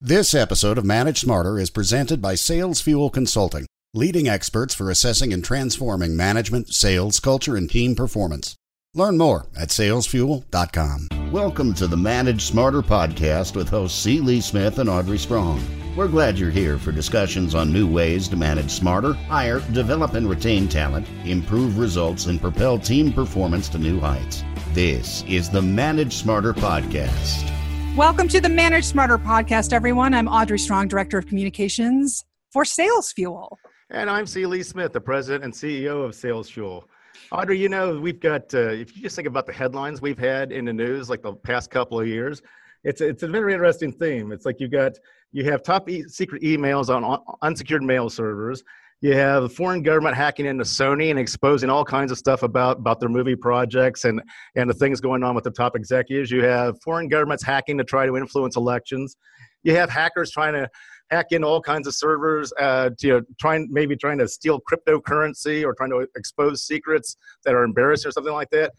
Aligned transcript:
This 0.00 0.32
episode 0.32 0.78
of 0.78 0.84
Manage 0.84 1.18
Smarter 1.18 1.58
is 1.58 1.70
presented 1.70 2.22
by 2.22 2.36
Sales 2.36 2.80
Fuel 2.82 3.10
Consulting, 3.10 3.66
leading 3.92 4.28
experts 4.28 4.72
for 4.72 4.92
assessing 4.92 5.32
and 5.32 5.44
transforming 5.44 6.16
management, 6.16 6.72
sales, 6.72 7.18
culture, 7.18 7.56
and 7.56 7.68
team 7.68 7.96
performance. 7.96 8.54
Learn 8.94 9.18
more 9.18 9.46
at 9.58 9.70
salesfuel.com. 9.70 11.08
Welcome 11.32 11.74
to 11.74 11.88
the 11.88 11.96
Manage 11.96 12.42
Smarter 12.42 12.80
podcast 12.80 13.56
with 13.56 13.68
hosts 13.68 14.00
C. 14.00 14.20
Lee 14.20 14.40
Smith 14.40 14.78
and 14.78 14.88
Audrey 14.88 15.18
Strong. 15.18 15.60
We're 15.96 16.06
glad 16.06 16.38
you're 16.38 16.52
here 16.52 16.78
for 16.78 16.92
discussions 16.92 17.56
on 17.56 17.72
new 17.72 17.92
ways 17.92 18.28
to 18.28 18.36
manage 18.36 18.70
smarter, 18.70 19.14
hire, 19.14 19.58
develop, 19.72 20.14
and 20.14 20.30
retain 20.30 20.68
talent, 20.68 21.08
improve 21.24 21.76
results, 21.76 22.26
and 22.26 22.40
propel 22.40 22.78
team 22.78 23.12
performance 23.12 23.68
to 23.70 23.78
new 23.78 23.98
heights. 23.98 24.44
This 24.74 25.24
is 25.26 25.50
the 25.50 25.60
Manage 25.60 26.14
Smarter 26.14 26.54
podcast. 26.54 27.52
Welcome 27.98 28.28
to 28.28 28.40
the 28.40 28.48
Manage 28.48 28.84
Smarter 28.84 29.18
podcast, 29.18 29.72
everyone. 29.72 30.14
I'm 30.14 30.28
Audrey 30.28 30.60
Strong, 30.60 30.86
Director 30.86 31.18
of 31.18 31.26
Communications 31.26 32.24
for 32.52 32.64
Sales 32.64 33.10
Fuel. 33.10 33.58
And 33.90 34.08
I'm 34.08 34.24
C. 34.24 34.46
Lee 34.46 34.62
Smith, 34.62 34.92
the 34.92 35.00
President 35.00 35.42
and 35.42 35.52
CEO 35.52 36.04
of 36.04 36.14
Sales 36.14 36.48
Fuel. 36.48 36.88
Audrey, 37.32 37.58
you 37.58 37.68
know, 37.68 37.98
we've 37.98 38.20
got, 38.20 38.54
uh, 38.54 38.68
if 38.68 38.94
you 38.94 39.02
just 39.02 39.16
think 39.16 39.26
about 39.26 39.46
the 39.46 39.52
headlines 39.52 40.00
we've 40.00 40.16
had 40.16 40.52
in 40.52 40.66
the 40.66 40.72
news 40.72 41.10
like 41.10 41.22
the 41.22 41.32
past 41.32 41.72
couple 41.72 41.98
of 41.98 42.06
years, 42.06 42.40
it's, 42.84 43.00
it's 43.00 43.24
a 43.24 43.26
very 43.26 43.52
interesting 43.52 43.90
theme. 43.90 44.30
It's 44.30 44.46
like 44.46 44.60
you've 44.60 44.70
got, 44.70 44.92
you 45.32 45.42
have 45.50 45.64
top 45.64 45.90
e- 45.90 46.04
secret 46.04 46.42
emails 46.42 46.94
on, 46.94 47.02
on 47.02 47.18
unsecured 47.42 47.82
mail 47.82 48.08
servers. 48.08 48.62
You 49.00 49.14
have 49.14 49.44
the 49.44 49.48
foreign 49.48 49.82
government 49.82 50.16
hacking 50.16 50.46
into 50.46 50.64
Sony 50.64 51.10
and 51.10 51.18
exposing 51.20 51.70
all 51.70 51.84
kinds 51.84 52.10
of 52.10 52.18
stuff 52.18 52.42
about, 52.42 52.78
about 52.78 52.98
their 52.98 53.08
movie 53.08 53.36
projects 53.36 54.04
and, 54.04 54.20
and 54.56 54.68
the 54.68 54.74
things 54.74 55.00
going 55.00 55.22
on 55.22 55.36
with 55.36 55.44
the 55.44 55.52
top 55.52 55.76
executives. 55.76 56.32
You 56.32 56.42
have 56.42 56.80
foreign 56.82 57.08
governments 57.08 57.44
hacking 57.44 57.78
to 57.78 57.84
try 57.84 58.06
to 58.06 58.16
influence 58.16 58.56
elections. 58.56 59.16
You 59.62 59.76
have 59.76 59.88
hackers 59.88 60.32
trying 60.32 60.54
to 60.54 60.68
hack 61.10 61.26
into 61.30 61.46
all 61.46 61.60
kinds 61.60 61.86
of 61.86 61.94
servers, 61.94 62.52
uh, 62.60 62.90
to, 62.98 63.06
you 63.06 63.12
know, 63.14 63.22
trying 63.38 63.68
maybe 63.70 63.96
trying 63.96 64.18
to 64.18 64.26
steal 64.26 64.60
cryptocurrency 64.60 65.64
or 65.64 65.74
trying 65.74 65.90
to 65.90 66.06
expose 66.16 66.66
secrets 66.66 67.16
that 67.44 67.54
are 67.54 67.62
embarrassing 67.62 68.08
or 68.08 68.12
something 68.12 68.32
like 68.32 68.50
that. 68.50 68.72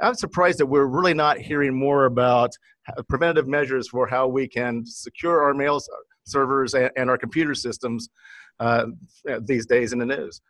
I'm 0.00 0.14
surprised 0.14 0.58
that 0.58 0.66
we're 0.66 0.86
really 0.86 1.14
not 1.14 1.38
hearing 1.38 1.76
more 1.76 2.04
about 2.04 2.50
preventative 3.08 3.48
measures 3.48 3.88
for 3.88 4.06
how 4.06 4.28
we 4.28 4.46
can 4.46 4.84
secure 4.86 5.42
our 5.42 5.52
mail 5.52 5.80
servers 6.24 6.74
and, 6.74 6.90
and 6.96 7.10
our 7.10 7.18
computer 7.18 7.54
systems 7.54 8.08
uh, 8.60 8.86
these 9.42 9.66
days 9.66 9.92
in 9.92 9.98
the 9.98 10.06
news. 10.06 10.40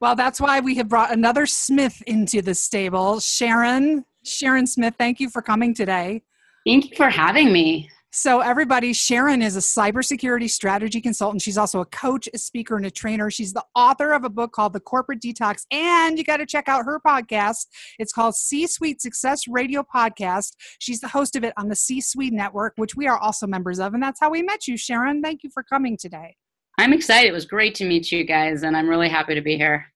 Well, 0.00 0.16
that's 0.16 0.40
why 0.40 0.60
we 0.60 0.74
have 0.76 0.88
brought 0.88 1.12
another 1.12 1.46
Smith 1.46 2.02
into 2.06 2.42
the 2.42 2.54
stable. 2.54 3.20
Sharon, 3.20 4.04
Sharon 4.24 4.66
Smith, 4.66 4.94
thank 4.98 5.20
you 5.20 5.30
for 5.30 5.42
coming 5.42 5.74
today. 5.74 6.22
Thank 6.66 6.90
you 6.90 6.96
for 6.96 7.08
having 7.08 7.52
me. 7.52 7.88
So, 8.14 8.40
everybody, 8.40 8.92
Sharon 8.92 9.40
is 9.40 9.56
a 9.56 9.60
cybersecurity 9.60 10.50
strategy 10.50 11.00
consultant. 11.00 11.40
She's 11.40 11.56
also 11.56 11.80
a 11.80 11.86
coach, 11.86 12.28
a 12.34 12.38
speaker, 12.38 12.76
and 12.76 12.84
a 12.84 12.90
trainer. 12.90 13.30
She's 13.30 13.54
the 13.54 13.64
author 13.74 14.12
of 14.12 14.24
a 14.24 14.28
book 14.28 14.52
called 14.52 14.74
The 14.74 14.80
Corporate 14.80 15.22
Detox. 15.22 15.62
And 15.70 16.18
you 16.18 16.24
got 16.24 16.36
to 16.36 16.46
check 16.46 16.68
out 16.68 16.84
her 16.84 17.00
podcast. 17.00 17.68
It's 17.98 18.12
called 18.12 18.34
C 18.34 18.66
Suite 18.66 19.00
Success 19.00 19.48
Radio 19.48 19.82
Podcast. 19.82 20.56
She's 20.78 21.00
the 21.00 21.08
host 21.08 21.36
of 21.36 21.44
it 21.44 21.54
on 21.56 21.68
the 21.68 21.76
C 21.76 22.02
Suite 22.02 22.34
Network, 22.34 22.74
which 22.76 22.94
we 22.94 23.06
are 23.06 23.16
also 23.16 23.46
members 23.46 23.78
of. 23.78 23.94
And 23.94 24.02
that's 24.02 24.20
how 24.20 24.28
we 24.30 24.42
met 24.42 24.66
you, 24.66 24.76
Sharon. 24.76 25.22
Thank 25.22 25.42
you 25.42 25.48
for 25.48 25.62
coming 25.62 25.96
today. 25.96 26.36
I'm 26.82 26.92
excited. 26.92 27.28
It 27.28 27.32
was 27.32 27.46
great 27.46 27.76
to 27.76 27.84
meet 27.84 28.10
you 28.10 28.24
guys, 28.24 28.64
and 28.64 28.76
I'm 28.76 28.88
really 28.88 29.08
happy 29.08 29.36
to 29.36 29.40
be 29.40 29.56
here. 29.56 29.86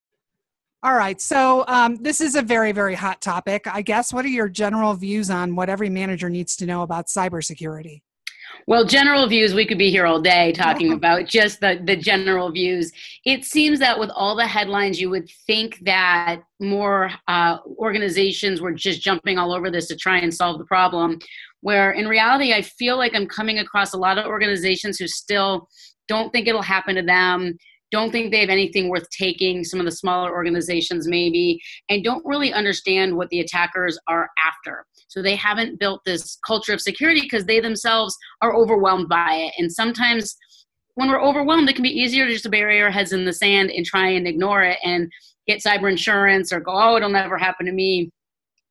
All 0.84 0.94
right. 0.94 1.20
So, 1.20 1.64
um, 1.66 1.96
this 1.96 2.20
is 2.20 2.36
a 2.36 2.42
very, 2.42 2.70
very 2.70 2.94
hot 2.94 3.20
topic. 3.20 3.66
I 3.66 3.82
guess, 3.82 4.12
what 4.12 4.24
are 4.24 4.28
your 4.28 4.48
general 4.48 4.94
views 4.94 5.28
on 5.28 5.56
what 5.56 5.68
every 5.68 5.90
manager 5.90 6.30
needs 6.30 6.54
to 6.56 6.64
know 6.64 6.82
about 6.82 7.08
cybersecurity? 7.08 8.02
Well, 8.68 8.84
general 8.84 9.26
views, 9.26 9.52
we 9.52 9.66
could 9.66 9.78
be 9.78 9.90
here 9.90 10.06
all 10.06 10.22
day 10.22 10.52
talking 10.52 10.92
about 10.92 11.26
just 11.26 11.60
the, 11.60 11.80
the 11.84 11.96
general 11.96 12.52
views. 12.52 12.92
It 13.24 13.44
seems 13.44 13.80
that 13.80 13.98
with 13.98 14.10
all 14.14 14.36
the 14.36 14.46
headlines, 14.46 15.00
you 15.00 15.10
would 15.10 15.28
think 15.44 15.80
that 15.86 16.42
more 16.60 17.10
uh, 17.26 17.58
organizations 17.78 18.60
were 18.60 18.72
just 18.72 19.02
jumping 19.02 19.38
all 19.38 19.52
over 19.52 19.72
this 19.72 19.88
to 19.88 19.96
try 19.96 20.18
and 20.18 20.32
solve 20.32 20.58
the 20.58 20.64
problem. 20.66 21.18
Where 21.62 21.90
in 21.90 22.06
reality, 22.06 22.52
I 22.52 22.62
feel 22.62 22.96
like 22.96 23.12
I'm 23.12 23.26
coming 23.26 23.58
across 23.58 23.92
a 23.92 23.98
lot 23.98 24.18
of 24.18 24.26
organizations 24.26 25.00
who 25.00 25.08
still 25.08 25.68
don't 26.08 26.30
think 26.30 26.46
it'll 26.46 26.62
happen 26.62 26.94
to 26.96 27.02
them. 27.02 27.56
Don't 27.92 28.10
think 28.10 28.32
they 28.32 28.40
have 28.40 28.50
anything 28.50 28.88
worth 28.88 29.08
taking 29.10 29.62
some 29.62 29.78
of 29.78 29.86
the 29.86 29.92
smaller 29.92 30.30
organizations 30.30 31.06
maybe. 31.06 31.60
And 31.88 32.02
don't 32.02 32.24
really 32.24 32.52
understand 32.52 33.16
what 33.16 33.28
the 33.28 33.40
attackers 33.40 33.98
are 34.08 34.28
after. 34.44 34.84
So 35.08 35.22
they 35.22 35.36
haven't 35.36 35.78
built 35.78 36.00
this 36.04 36.36
culture 36.44 36.72
of 36.72 36.80
security 36.80 37.20
because 37.20 37.44
they 37.44 37.60
themselves 37.60 38.16
are 38.42 38.56
overwhelmed 38.56 39.08
by 39.08 39.34
it. 39.34 39.54
And 39.56 39.72
sometimes 39.72 40.36
when 40.96 41.10
we're 41.10 41.22
overwhelmed 41.22 41.68
it 41.68 41.74
can 41.74 41.82
be 41.82 42.00
easier 42.00 42.26
to 42.26 42.32
just 42.32 42.50
bury 42.50 42.82
our 42.82 42.90
heads 42.90 43.12
in 43.12 43.24
the 43.24 43.32
sand 43.32 43.70
and 43.70 43.86
try 43.86 44.08
and 44.08 44.26
ignore 44.26 44.62
it 44.62 44.78
and 44.82 45.10
get 45.46 45.62
cyber 45.62 45.90
insurance 45.90 46.52
or 46.52 46.58
go 46.58 46.72
oh 46.74 46.96
it'll 46.96 47.08
never 47.08 47.38
happen 47.38 47.66
to 47.66 47.72
me 47.72 48.10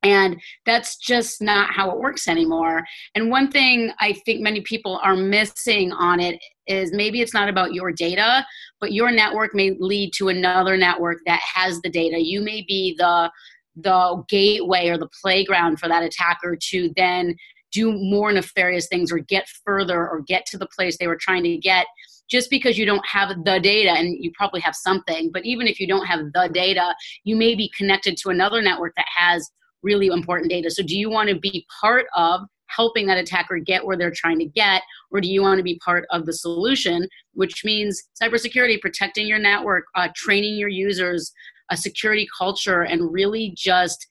and 0.06 0.40
that's 0.64 0.96
just 0.96 1.42
not 1.42 1.72
how 1.72 1.90
it 1.90 1.98
works 1.98 2.28
anymore. 2.28 2.84
And 3.16 3.28
one 3.28 3.50
thing 3.50 3.90
I 3.98 4.12
think 4.12 4.40
many 4.40 4.60
people 4.60 5.00
are 5.02 5.16
missing 5.16 5.90
on 5.90 6.20
it 6.20 6.40
is 6.68 6.92
maybe 6.92 7.20
it's 7.20 7.34
not 7.34 7.48
about 7.48 7.74
your 7.74 7.90
data, 7.90 8.46
but 8.80 8.92
your 8.92 9.10
network 9.10 9.52
may 9.52 9.72
lead 9.80 10.12
to 10.18 10.28
another 10.28 10.76
network 10.76 11.18
that 11.26 11.40
has 11.40 11.80
the 11.80 11.90
data. 11.90 12.22
You 12.22 12.40
may 12.40 12.64
be 12.66 12.94
the 12.96 13.30
the 13.78 14.24
gateway 14.28 14.88
or 14.88 14.96
the 14.96 15.08
playground 15.20 15.78
for 15.78 15.88
that 15.88 16.02
attacker 16.02 16.56
to 16.70 16.90
then 16.96 17.36
do 17.72 17.92
more 17.92 18.32
nefarious 18.32 18.86
things 18.86 19.12
or 19.12 19.18
get 19.18 19.46
further 19.66 20.08
or 20.08 20.22
get 20.22 20.46
to 20.46 20.56
the 20.56 20.68
place 20.74 20.96
they 20.96 21.08
were 21.08 21.18
trying 21.20 21.42
to 21.42 21.58
get 21.58 21.84
just 22.30 22.48
because 22.48 22.78
you 22.78 22.86
don't 22.86 23.06
have 23.06 23.28
the 23.44 23.60
data 23.60 23.90
and 23.90 24.16
you 24.24 24.32
probably 24.34 24.60
have 24.60 24.74
something 24.74 25.30
but 25.30 25.44
even 25.44 25.66
if 25.66 25.78
you 25.78 25.86
don't 25.86 26.06
have 26.06 26.20
the 26.32 26.48
data 26.54 26.94
you 27.24 27.36
may 27.36 27.54
be 27.54 27.70
connected 27.76 28.16
to 28.16 28.30
another 28.30 28.62
network 28.62 28.94
that 28.96 29.04
has 29.14 29.50
really 29.82 30.08
important 30.08 30.50
data. 30.50 30.70
So, 30.70 30.82
do 30.82 30.96
you 30.96 31.10
want 31.10 31.28
to 31.28 31.38
be 31.38 31.66
part 31.80 32.06
of 32.14 32.42
helping 32.68 33.06
that 33.06 33.18
attacker 33.18 33.58
get 33.58 33.84
where 33.84 33.96
they're 33.96 34.12
trying 34.14 34.38
to 34.38 34.44
get, 34.44 34.82
or 35.10 35.20
do 35.20 35.28
you 35.28 35.42
want 35.42 35.58
to 35.58 35.64
be 35.64 35.78
part 35.84 36.04
of 36.10 36.26
the 36.26 36.32
solution, 36.32 37.08
which 37.34 37.64
means 37.64 38.02
cybersecurity, 38.20 38.80
protecting 38.80 39.26
your 39.26 39.38
network, 39.38 39.84
uh, 39.94 40.08
training 40.14 40.56
your 40.56 40.68
users, 40.68 41.32
a 41.70 41.76
security 41.76 42.26
culture, 42.36 42.82
and 42.82 43.12
really 43.12 43.52
just 43.56 44.06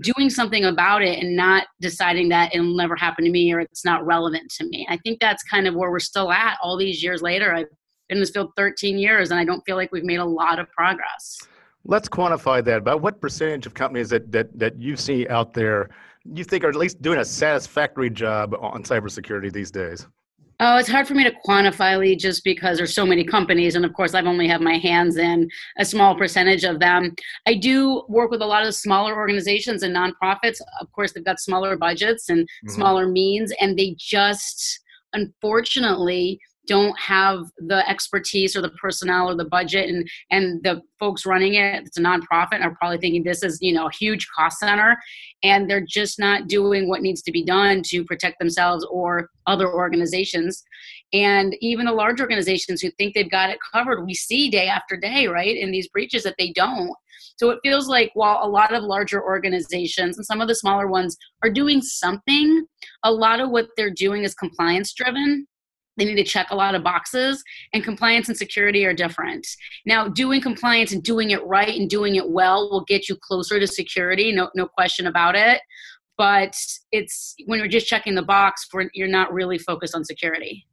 doing 0.00 0.30
something 0.30 0.64
about 0.64 1.02
it 1.02 1.18
and 1.18 1.36
not 1.36 1.66
deciding 1.80 2.28
that 2.30 2.54
it'll 2.54 2.76
never 2.76 2.96
happen 2.96 3.24
to 3.24 3.30
me 3.30 3.52
or 3.52 3.60
it's 3.60 3.84
not 3.84 4.04
relevant 4.06 4.50
to 4.50 4.64
me. 4.64 4.86
I 4.88 4.96
think 4.98 5.20
that's 5.20 5.42
kind 5.42 5.66
of 5.66 5.74
where 5.74 5.90
we're 5.90 6.00
still 6.00 6.32
at 6.32 6.56
all 6.62 6.78
these 6.78 7.02
years 7.02 7.20
later. 7.20 7.54
I've 7.54 7.66
been 8.08 8.16
in 8.16 8.20
this 8.20 8.30
field 8.30 8.52
13 8.56 8.96
years 8.96 9.30
and 9.30 9.38
I 9.38 9.44
don't 9.44 9.62
feel 9.66 9.76
like 9.76 9.92
we've 9.92 10.04
made 10.04 10.16
a 10.16 10.24
lot 10.24 10.58
of 10.58 10.70
progress. 10.70 11.38
Let's 11.84 12.08
quantify 12.08 12.64
that. 12.64 12.78
About 12.78 13.00
what 13.00 13.20
percentage 13.20 13.66
of 13.66 13.74
companies 13.74 14.08
that, 14.10 14.30
that, 14.32 14.58
that 14.58 14.80
you 14.80 14.96
see 14.96 15.26
out 15.28 15.52
there 15.52 15.90
you 16.24 16.44
think 16.44 16.64
are 16.64 16.68
at 16.68 16.76
least 16.76 17.02
doing 17.02 17.18
a 17.18 17.24
satisfactory 17.24 18.10
job 18.10 18.54
on 18.60 18.82
cybersecurity 18.84 19.52
these 19.52 19.70
days? 19.70 20.06
Oh, 20.60 20.76
it's 20.76 20.88
hard 20.88 21.08
for 21.08 21.14
me 21.14 21.24
to 21.24 21.32
quantify, 21.44 21.98
Lee, 21.98 22.14
just 22.14 22.44
because 22.44 22.76
there's 22.76 22.94
so 22.94 23.04
many 23.04 23.24
companies, 23.24 23.74
and 23.74 23.84
of 23.84 23.92
course, 23.94 24.14
I've 24.14 24.26
only 24.26 24.46
have 24.46 24.60
my 24.60 24.78
hands 24.78 25.16
in 25.16 25.50
a 25.78 25.84
small 25.84 26.14
percentage 26.14 26.62
of 26.62 26.78
them. 26.78 27.16
I 27.46 27.54
do 27.54 28.04
work 28.08 28.30
with 28.30 28.42
a 28.42 28.46
lot 28.46 28.64
of 28.64 28.72
smaller 28.72 29.16
organizations 29.16 29.82
and 29.82 29.96
nonprofits. 29.96 30.58
Of 30.80 30.92
course, 30.92 31.12
they've 31.12 31.24
got 31.24 31.40
smaller 31.40 31.76
budgets 31.76 32.28
and 32.28 32.42
mm-hmm. 32.42 32.74
smaller 32.74 33.08
means, 33.08 33.52
and 33.60 33.76
they 33.76 33.96
just, 33.98 34.80
unfortunately, 35.14 36.38
don't 36.68 36.98
have 36.98 37.44
the 37.58 37.88
expertise 37.88 38.56
or 38.56 38.62
the 38.62 38.70
personnel 38.70 39.28
or 39.28 39.34
the 39.34 39.44
budget 39.44 39.88
and 39.88 40.08
and 40.30 40.62
the 40.62 40.80
folks 40.98 41.26
running 41.26 41.54
it 41.54 41.82
it's 41.84 41.98
a 41.98 42.00
nonprofit 42.00 42.62
are 42.62 42.74
probably 42.76 42.98
thinking 42.98 43.22
this 43.22 43.42
is 43.42 43.58
you 43.60 43.72
know 43.72 43.86
a 43.86 43.92
huge 43.92 44.26
cost 44.36 44.58
center 44.58 44.96
and 45.42 45.68
they're 45.68 45.84
just 45.86 46.18
not 46.18 46.48
doing 46.48 46.88
what 46.88 47.02
needs 47.02 47.22
to 47.22 47.32
be 47.32 47.44
done 47.44 47.82
to 47.86 48.04
protect 48.04 48.38
themselves 48.38 48.86
or 48.90 49.28
other 49.46 49.72
organizations. 49.72 50.62
And 51.12 51.56
even 51.60 51.86
the 51.86 51.92
large 51.92 52.20
organizations 52.20 52.80
who 52.80 52.90
think 52.92 53.14
they've 53.14 53.30
got 53.30 53.50
it 53.50 53.58
covered 53.72 54.04
we 54.04 54.14
see 54.14 54.50
day 54.50 54.68
after 54.68 54.96
day 54.96 55.26
right 55.26 55.56
in 55.56 55.70
these 55.70 55.88
breaches 55.88 56.22
that 56.22 56.36
they 56.38 56.52
don't. 56.52 56.92
So 57.36 57.50
it 57.50 57.60
feels 57.62 57.88
like 57.88 58.10
while 58.14 58.40
a 58.42 58.48
lot 58.48 58.72
of 58.72 58.82
larger 58.82 59.22
organizations 59.22 60.16
and 60.16 60.26
some 60.26 60.40
of 60.40 60.48
the 60.48 60.54
smaller 60.54 60.86
ones 60.86 61.16
are 61.42 61.50
doing 61.50 61.80
something 61.82 62.66
a 63.04 63.12
lot 63.12 63.40
of 63.40 63.50
what 63.50 63.68
they're 63.76 63.90
doing 63.90 64.24
is 64.24 64.34
compliance 64.34 64.92
driven 64.92 65.46
they 65.96 66.04
need 66.04 66.16
to 66.16 66.24
check 66.24 66.50
a 66.50 66.56
lot 66.56 66.74
of 66.74 66.82
boxes 66.82 67.42
and 67.72 67.84
compliance 67.84 68.28
and 68.28 68.36
security 68.36 68.84
are 68.84 68.94
different. 68.94 69.46
Now 69.86 70.08
doing 70.08 70.40
compliance 70.40 70.92
and 70.92 71.02
doing 71.02 71.30
it 71.30 71.44
right 71.44 71.78
and 71.78 71.88
doing 71.88 72.16
it 72.16 72.28
well 72.28 72.70
will 72.70 72.84
get 72.84 73.08
you 73.08 73.16
closer 73.16 73.60
to 73.60 73.66
security 73.66 74.32
no, 74.32 74.50
no 74.54 74.66
question 74.66 75.06
about 75.06 75.34
it. 75.34 75.60
But 76.18 76.54
it's 76.92 77.34
when 77.46 77.58
you're 77.58 77.68
just 77.68 77.86
checking 77.86 78.14
the 78.14 78.22
box 78.22 78.68
you're 78.94 79.08
not 79.08 79.32
really 79.32 79.58
focused 79.58 79.94
on 79.94 80.04
security. 80.04 80.64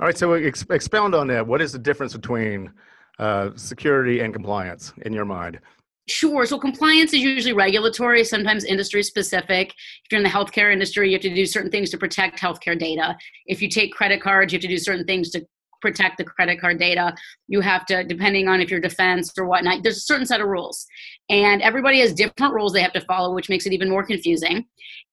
All 0.00 0.06
right 0.06 0.16
so 0.16 0.32
ex- 0.32 0.66
expound 0.70 1.14
on 1.14 1.26
that. 1.28 1.46
What 1.46 1.60
is 1.60 1.72
the 1.72 1.78
difference 1.78 2.14
between 2.14 2.72
uh, 3.18 3.50
security 3.56 4.20
and 4.20 4.32
compliance 4.32 4.92
in 5.02 5.12
your 5.12 5.24
mind 5.24 5.60
Sure. 6.08 6.46
So 6.46 6.58
compliance 6.58 7.12
is 7.12 7.20
usually 7.20 7.52
regulatory, 7.52 8.22
sometimes 8.22 8.64
industry 8.64 9.02
specific. 9.02 9.70
If 9.70 10.12
you're 10.12 10.20
in 10.20 10.24
the 10.24 10.30
healthcare 10.30 10.72
industry, 10.72 11.08
you 11.08 11.14
have 11.14 11.22
to 11.22 11.34
do 11.34 11.44
certain 11.46 11.70
things 11.70 11.90
to 11.90 11.98
protect 11.98 12.40
healthcare 12.40 12.78
data. 12.78 13.16
If 13.46 13.60
you 13.60 13.68
take 13.68 13.92
credit 13.92 14.22
cards, 14.22 14.52
you 14.52 14.58
have 14.58 14.62
to 14.62 14.68
do 14.68 14.78
certain 14.78 15.04
things 15.04 15.30
to 15.30 15.44
protect 15.82 16.18
the 16.18 16.24
credit 16.24 16.60
card 16.60 16.78
data. 16.78 17.12
You 17.48 17.60
have 17.60 17.86
to, 17.86 18.04
depending 18.04 18.46
on 18.46 18.60
if 18.60 18.70
you're 18.70 18.80
defense 18.80 19.32
or 19.36 19.46
whatnot, 19.46 19.82
there's 19.82 19.98
a 19.98 20.00
certain 20.00 20.26
set 20.26 20.40
of 20.40 20.46
rules. 20.46 20.86
And 21.28 21.60
everybody 21.60 22.00
has 22.00 22.12
different 22.12 22.54
rules 22.54 22.72
they 22.72 22.82
have 22.82 22.92
to 22.92 23.00
follow, 23.02 23.34
which 23.34 23.48
makes 23.48 23.66
it 23.66 23.72
even 23.72 23.90
more 23.90 24.04
confusing. 24.06 24.64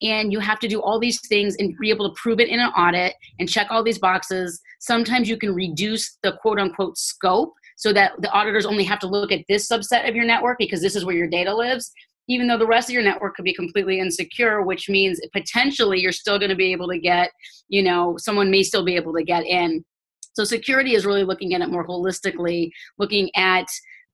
And 0.04 0.32
you 0.32 0.40
have 0.40 0.60
to 0.60 0.68
do 0.68 0.80
all 0.80 1.00
these 1.00 1.20
things 1.28 1.56
and 1.58 1.76
be 1.80 1.90
able 1.90 2.08
to 2.08 2.22
prove 2.22 2.40
it 2.40 2.50
in 2.50 2.60
an 2.60 2.70
audit 2.70 3.16
and 3.40 3.50
check 3.50 3.68
all 3.72 3.84
these 3.84 4.00
boxes. 4.00 4.62
Sometimes 4.80 5.28
you 5.28 5.38
can 5.38 5.56
reduce 5.56 6.18
the 6.22 6.34
quote 6.42 6.60
unquote 6.60 6.98
scope 6.98 7.54
so 7.84 7.92
that 7.92 8.14
the 8.22 8.32
auditors 8.32 8.66
only 8.66 8.86
have 8.86 9.00
to 9.00 9.08
look 9.08 9.30
at 9.34 9.44
this 9.50 9.68
subset 9.68 10.08
of 10.08 10.16
your 10.16 10.24
network 10.24 10.58
because 10.58 10.82
this 10.82 10.96
is 10.96 11.04
where 11.04 11.18
your 11.18 11.28
data 11.28 11.54
lives 11.54 11.92
even 12.30 12.48
though 12.48 12.58
the 12.58 12.66
rest 12.66 12.88
of 12.88 12.94
your 12.94 13.04
network 13.04 13.36
could 13.36 13.44
be 13.44 13.54
completely 13.54 14.00
insecure 14.00 14.62
which 14.62 14.88
means 14.88 15.20
potentially 15.34 16.00
you're 16.00 16.14
still 16.14 16.40
going 16.40 16.50
to 16.50 16.56
be 16.56 16.72
able 16.72 16.88
to 16.88 16.98
get 16.98 17.32
you 17.68 17.84
know 17.84 18.16
someone 18.18 18.50
may 18.50 18.64
still 18.64 18.86
be 18.86 18.96
able 18.96 19.14
to 19.14 19.22
get 19.22 19.46
in 19.46 19.84
so 20.32 20.46
security 20.46 20.96
is 20.96 21.06
really 21.06 21.26
looking 21.26 21.54
at 21.54 21.60
it 21.60 21.70
more 21.70 21.86
holistically 21.86 22.70
looking 22.98 23.30
at 23.36 23.68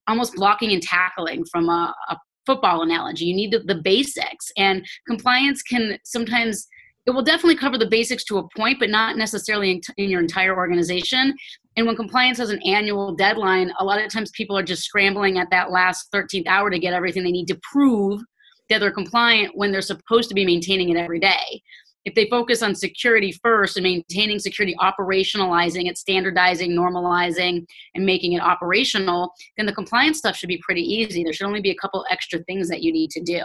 almost 0.07 0.33
blocking 0.33 0.71
and 0.73 0.81
tackling 0.81 1.45
from 1.51 1.69
a, 1.69 1.93
a 2.09 2.17
football 2.47 2.81
analogy 2.81 3.25
you 3.25 3.35
need 3.35 3.51
the, 3.51 3.59
the 3.59 3.75
basics 3.83 4.51
and 4.57 4.83
compliance 5.07 5.61
can 5.61 5.95
sometimes 6.03 6.67
it 7.09 7.11
will 7.11 7.23
definitely 7.23 7.55
cover 7.55 7.77
the 7.77 7.87
basics 7.87 8.23
to 8.25 8.37
a 8.37 8.47
point, 8.55 8.77
but 8.79 8.91
not 8.91 9.17
necessarily 9.17 9.71
in, 9.71 9.81
in, 9.97 10.11
your 10.11 10.21
entire 10.21 10.55
organization. 10.55 11.33
And 11.79 11.87
when 11.87 11.95
compliance 11.95 12.39
has 12.39 12.49
an 12.49 12.61
annual 12.63 13.15
deadline, 13.15 13.71
a 13.79 13.85
lot 13.85 14.01
of 14.01 14.11
times 14.11 14.31
people 14.31 14.57
are 14.57 14.63
just 14.63 14.83
scrambling 14.83 15.37
at 15.37 15.49
that 15.51 15.71
last 15.71 16.11
13th 16.11 16.45
hour 16.45 16.69
to 16.69 16.77
get 16.77 16.93
everything 16.93 17.23
they 17.23 17.31
need 17.31 17.47
to 17.47 17.59
prove 17.71 18.21
that 18.69 18.79
they're 18.79 18.91
compliant 18.91 19.55
when 19.55 19.71
they're 19.71 19.79
supposed 19.79 20.27
to 20.27 20.35
be 20.35 20.45
maintaining 20.45 20.89
it 20.89 20.97
every 20.97 21.21
day. 21.21 21.61
If 22.03 22.15
they 22.15 22.27
focus 22.29 22.61
on 22.61 22.75
security 22.75 23.31
first 23.41 23.77
and 23.77 23.85
maintaining 23.85 24.39
security, 24.39 24.75
operationalizing 24.77 25.89
it, 25.89 25.97
standardizing, 25.97 26.71
normalizing, 26.71 27.65
and 27.95 28.05
making 28.05 28.33
it 28.33 28.41
operational, 28.41 29.31
then 29.55 29.65
the 29.65 29.71
compliance 29.71 30.17
stuff 30.17 30.35
should 30.35 30.49
be 30.49 30.61
pretty 30.61 30.81
easy. 30.81 31.23
There 31.23 31.31
should 31.31 31.47
only 31.47 31.61
be 31.61 31.71
a 31.71 31.81
couple 31.81 32.05
extra 32.11 32.39
things 32.39 32.67
that 32.67 32.83
you 32.83 32.91
need 32.91 33.09
to 33.11 33.21
do. 33.21 33.41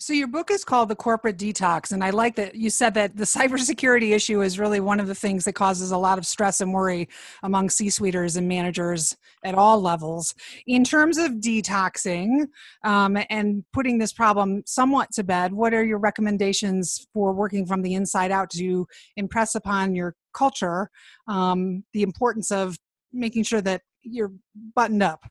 So 0.00 0.12
your 0.12 0.28
book 0.28 0.52
is 0.52 0.64
called 0.64 0.90
The 0.90 0.94
Corporate 0.94 1.36
Detox, 1.36 1.90
and 1.90 2.04
I 2.04 2.10
like 2.10 2.36
that 2.36 2.54
you 2.54 2.70
said 2.70 2.94
that 2.94 3.16
the 3.16 3.24
cybersecurity 3.38 4.14
issue 4.14 4.42
is 4.42 4.56
really 4.56 4.78
one 4.78 5.00
of 5.00 5.08
the 5.08 5.14
things 5.14 5.44
that 5.44 5.54
causes 5.54 5.90
a 5.90 5.98
lot 5.98 6.18
of 6.18 6.26
stress 6.26 6.60
and 6.60 6.72
worry 6.72 7.08
among 7.42 7.68
C-suiters 7.68 8.36
and 8.36 8.46
managers 8.46 9.16
at 9.44 9.56
all 9.56 9.80
levels. 9.80 10.36
In 10.68 10.84
terms 10.84 11.18
of 11.18 11.32
detoxing 11.32 12.46
um, 12.84 13.18
and 13.28 13.64
putting 13.72 13.98
this 13.98 14.12
problem 14.12 14.62
somewhat 14.66 15.10
to 15.14 15.24
bed, 15.24 15.52
what 15.52 15.74
are 15.74 15.84
your 15.84 15.98
recommendations 15.98 17.04
for 17.12 17.32
working 17.32 17.66
from 17.66 17.82
the 17.82 17.94
inside 17.94 18.30
out 18.30 18.50
to 18.50 18.86
impress 19.16 19.56
upon 19.56 19.96
your 19.96 20.14
culture 20.32 20.90
um, 21.26 21.82
the 21.92 22.02
importance 22.02 22.52
of 22.52 22.78
making 23.12 23.42
sure 23.42 23.60
that 23.62 23.82
you're 24.02 24.32
buttoned 24.76 25.02
up? 25.02 25.24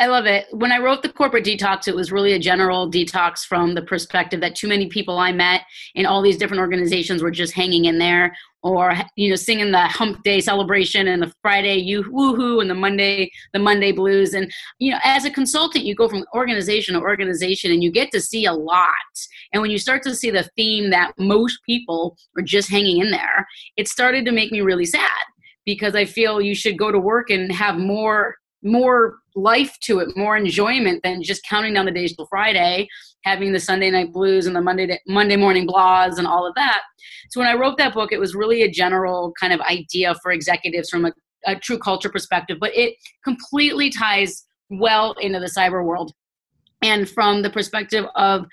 I 0.00 0.06
love 0.06 0.26
it. 0.26 0.46
When 0.52 0.70
I 0.70 0.78
wrote 0.78 1.02
the 1.02 1.08
corporate 1.08 1.44
detox, 1.44 1.88
it 1.88 1.96
was 1.96 2.12
really 2.12 2.32
a 2.32 2.38
general 2.38 2.88
detox 2.88 3.44
from 3.44 3.74
the 3.74 3.82
perspective 3.82 4.40
that 4.40 4.54
too 4.54 4.68
many 4.68 4.86
people 4.86 5.18
I 5.18 5.32
met 5.32 5.62
in 5.96 6.06
all 6.06 6.22
these 6.22 6.36
different 6.36 6.60
organizations 6.60 7.20
were 7.20 7.32
just 7.32 7.52
hanging 7.52 7.86
in 7.86 7.98
there 7.98 8.36
or 8.62 8.94
you 9.16 9.30
know 9.30 9.36
singing 9.36 9.70
the 9.70 9.86
hump 9.86 10.22
day 10.24 10.40
celebration 10.40 11.06
and 11.06 11.22
the 11.22 11.32
friday 11.42 11.76
you 11.76 12.02
woohoo 12.04 12.60
and 12.60 12.68
the 12.68 12.74
monday 12.74 13.30
the 13.52 13.58
monday 13.58 13.92
blues 13.92 14.34
and 14.34 14.52
you 14.80 14.90
know 14.90 14.98
as 15.04 15.24
a 15.24 15.30
consultant 15.30 15.84
you 15.84 15.94
go 15.94 16.08
from 16.08 16.24
organization 16.34 16.94
to 16.94 17.00
organization 17.00 17.70
and 17.70 17.84
you 17.84 17.90
get 17.92 18.10
to 18.10 18.20
see 18.20 18.46
a 18.46 18.52
lot 18.52 18.92
and 19.52 19.62
when 19.62 19.70
you 19.70 19.78
start 19.78 20.02
to 20.02 20.14
see 20.14 20.30
the 20.30 20.48
theme 20.56 20.90
that 20.90 21.12
most 21.18 21.60
people 21.66 22.16
are 22.36 22.42
just 22.42 22.68
hanging 22.68 22.98
in 22.98 23.12
there 23.12 23.46
it 23.76 23.86
started 23.86 24.24
to 24.24 24.32
make 24.32 24.50
me 24.50 24.60
really 24.60 24.86
sad 24.86 25.24
because 25.64 25.94
i 25.94 26.04
feel 26.04 26.40
you 26.40 26.54
should 26.54 26.76
go 26.76 26.90
to 26.90 26.98
work 26.98 27.30
and 27.30 27.52
have 27.52 27.76
more 27.76 28.34
more 28.62 29.18
life 29.34 29.78
to 29.80 30.00
it, 30.00 30.16
more 30.16 30.36
enjoyment 30.36 31.02
than 31.02 31.22
just 31.22 31.46
counting 31.48 31.74
down 31.74 31.86
the 31.86 31.92
days 31.92 32.14
till 32.16 32.26
Friday, 32.26 32.88
having 33.24 33.52
the 33.52 33.60
Sunday 33.60 33.90
night 33.90 34.12
blues 34.12 34.46
and 34.46 34.56
the 34.56 34.60
Monday 34.60 34.98
Monday 35.06 35.36
morning 35.36 35.66
blahs 35.66 36.18
and 36.18 36.26
all 36.26 36.46
of 36.46 36.54
that. 36.54 36.82
So 37.30 37.40
when 37.40 37.48
I 37.48 37.54
wrote 37.54 37.78
that 37.78 37.94
book, 37.94 38.12
it 38.12 38.18
was 38.18 38.34
really 38.34 38.62
a 38.62 38.70
general 38.70 39.32
kind 39.40 39.52
of 39.52 39.60
idea 39.60 40.14
for 40.22 40.32
executives 40.32 40.90
from 40.90 41.04
a, 41.04 41.12
a 41.46 41.56
true 41.56 41.78
culture 41.78 42.08
perspective, 42.08 42.58
but 42.60 42.74
it 42.74 42.94
completely 43.24 43.90
ties 43.90 44.44
well 44.70 45.14
into 45.20 45.40
the 45.40 45.46
cyber 45.46 45.84
world. 45.84 46.12
And 46.82 47.08
from 47.08 47.42
the 47.42 47.50
perspective 47.50 48.06
of 48.16 48.46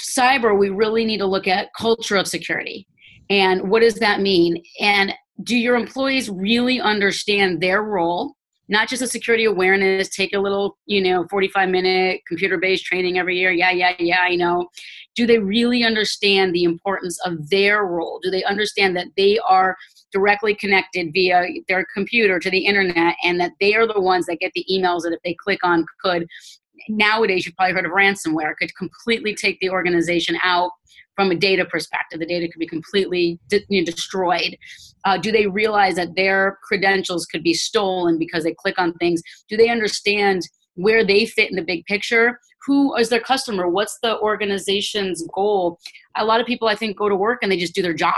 cyber, 0.00 0.58
we 0.58 0.70
really 0.70 1.04
need 1.04 1.18
to 1.18 1.26
look 1.26 1.46
at 1.46 1.68
culture 1.76 2.16
of 2.16 2.26
security. 2.26 2.86
And 3.30 3.68
what 3.68 3.80
does 3.80 3.96
that 3.96 4.20
mean? 4.20 4.62
And 4.80 5.12
do 5.44 5.56
your 5.56 5.76
employees 5.76 6.28
really 6.28 6.80
understand 6.80 7.60
their 7.60 7.82
role 7.82 8.34
not 8.68 8.88
just 8.88 9.02
a 9.02 9.06
security 9.06 9.44
awareness, 9.44 10.08
take 10.08 10.34
a 10.34 10.38
little, 10.38 10.76
you 10.86 11.02
know, 11.02 11.26
45 11.30 11.68
minute 11.68 12.20
computer 12.26 12.58
based 12.58 12.84
training 12.84 13.18
every 13.18 13.38
year. 13.38 13.50
Yeah, 13.50 13.70
yeah, 13.70 13.94
yeah, 13.98 14.20
I 14.20 14.36
know. 14.36 14.68
Do 15.16 15.26
they 15.26 15.38
really 15.38 15.84
understand 15.84 16.54
the 16.54 16.64
importance 16.64 17.18
of 17.24 17.48
their 17.48 17.84
role? 17.84 18.20
Do 18.22 18.30
they 18.30 18.44
understand 18.44 18.96
that 18.96 19.08
they 19.16 19.38
are 19.38 19.76
directly 20.12 20.54
connected 20.54 21.10
via 21.12 21.46
their 21.68 21.86
computer 21.92 22.38
to 22.38 22.50
the 22.50 22.66
internet 22.66 23.16
and 23.24 23.40
that 23.40 23.52
they 23.60 23.74
are 23.74 23.86
the 23.86 24.00
ones 24.00 24.26
that 24.26 24.38
get 24.40 24.52
the 24.54 24.64
emails 24.70 25.02
that 25.02 25.12
if 25.12 25.20
they 25.24 25.34
click 25.34 25.60
on 25.62 25.84
could 26.02 26.26
nowadays 26.88 27.44
you've 27.44 27.56
probably 27.56 27.74
heard 27.74 27.84
of 27.84 27.92
ransomware 27.92 28.54
could 28.58 28.74
completely 28.76 29.34
take 29.34 29.58
the 29.60 29.68
organization 29.68 30.38
out 30.42 30.70
from 31.18 31.32
a 31.32 31.34
data 31.34 31.64
perspective. 31.64 32.20
The 32.20 32.26
data 32.26 32.46
could 32.46 32.60
be 32.60 32.66
completely 32.68 33.40
de- 33.48 33.64
you 33.68 33.80
know, 33.80 33.84
destroyed. 33.84 34.56
Uh, 35.04 35.18
do 35.18 35.32
they 35.32 35.48
realize 35.48 35.96
that 35.96 36.14
their 36.14 36.60
credentials 36.62 37.26
could 37.26 37.42
be 37.42 37.54
stolen 37.54 38.20
because 38.20 38.44
they 38.44 38.54
click 38.54 38.78
on 38.78 38.92
things? 38.94 39.20
Do 39.48 39.56
they 39.56 39.68
understand 39.68 40.42
where 40.76 41.04
they 41.04 41.26
fit 41.26 41.50
in 41.50 41.56
the 41.56 41.64
big 41.64 41.84
picture? 41.86 42.38
Who 42.66 42.94
is 42.94 43.08
their 43.08 43.18
customer? 43.18 43.68
What's 43.68 43.98
the 44.00 44.16
organization's 44.20 45.26
goal? 45.34 45.80
A 46.16 46.24
lot 46.24 46.40
of 46.40 46.46
people, 46.46 46.68
I 46.68 46.76
think, 46.76 46.96
go 46.96 47.08
to 47.08 47.16
work 47.16 47.40
and 47.42 47.50
they 47.50 47.56
just 47.56 47.74
do 47.74 47.82
their 47.82 47.94
job. 47.94 48.14